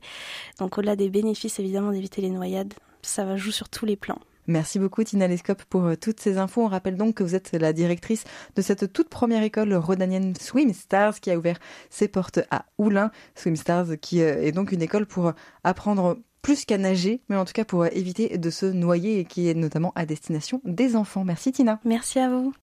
Donc 0.58 0.78
au-delà 0.78 0.96
des 0.96 1.10
bénéfices 1.10 1.58
évidemment 1.58 1.92
d'éviter 1.92 2.22
les 2.22 2.30
noyades, 2.30 2.72
ça 3.02 3.26
va 3.26 3.36
jouer 3.36 3.52
sur 3.52 3.68
tous 3.68 3.84
les 3.84 3.96
plans. 3.96 4.18
Merci 4.46 4.78
beaucoup 4.78 5.04
Tina 5.04 5.28
Lescope 5.28 5.64
pour 5.64 5.84
euh, 5.84 5.96
toutes 5.96 6.20
ces 6.20 6.38
infos. 6.38 6.62
On 6.62 6.68
rappelle 6.68 6.96
donc 6.96 7.16
que 7.16 7.22
vous 7.22 7.34
êtes 7.34 7.52
la 7.52 7.72
directrice 7.72 8.24
de 8.56 8.62
cette 8.62 8.92
toute 8.92 9.08
première 9.08 9.42
école 9.42 9.72
rhodanienne 9.74 10.34
Swim 10.40 10.72
Stars 10.72 11.20
qui 11.20 11.30
a 11.30 11.38
ouvert 11.38 11.58
ses 11.90 12.08
portes 12.08 12.40
à 12.50 12.64
Oulin. 12.78 13.10
Swim 13.34 13.56
Stars 13.56 13.98
qui 14.00 14.22
euh, 14.22 14.42
est 14.42 14.52
donc 14.52 14.72
une 14.72 14.82
école 14.82 15.06
pour 15.06 15.32
apprendre 15.64 16.18
plus 16.42 16.64
qu'à 16.64 16.76
nager, 16.76 17.22
mais 17.28 17.36
en 17.36 17.44
tout 17.44 17.52
cas 17.52 17.64
pour 17.64 17.86
éviter 17.86 18.36
de 18.36 18.50
se 18.50 18.66
noyer 18.66 19.20
et 19.20 19.24
qui 19.24 19.48
est 19.48 19.54
notamment 19.54 19.92
à 19.94 20.06
destination 20.06 20.60
des 20.64 20.96
enfants. 20.96 21.24
Merci 21.24 21.52
Tina. 21.52 21.78
Merci 21.84 22.18
à 22.18 22.28
vous. 22.28 22.52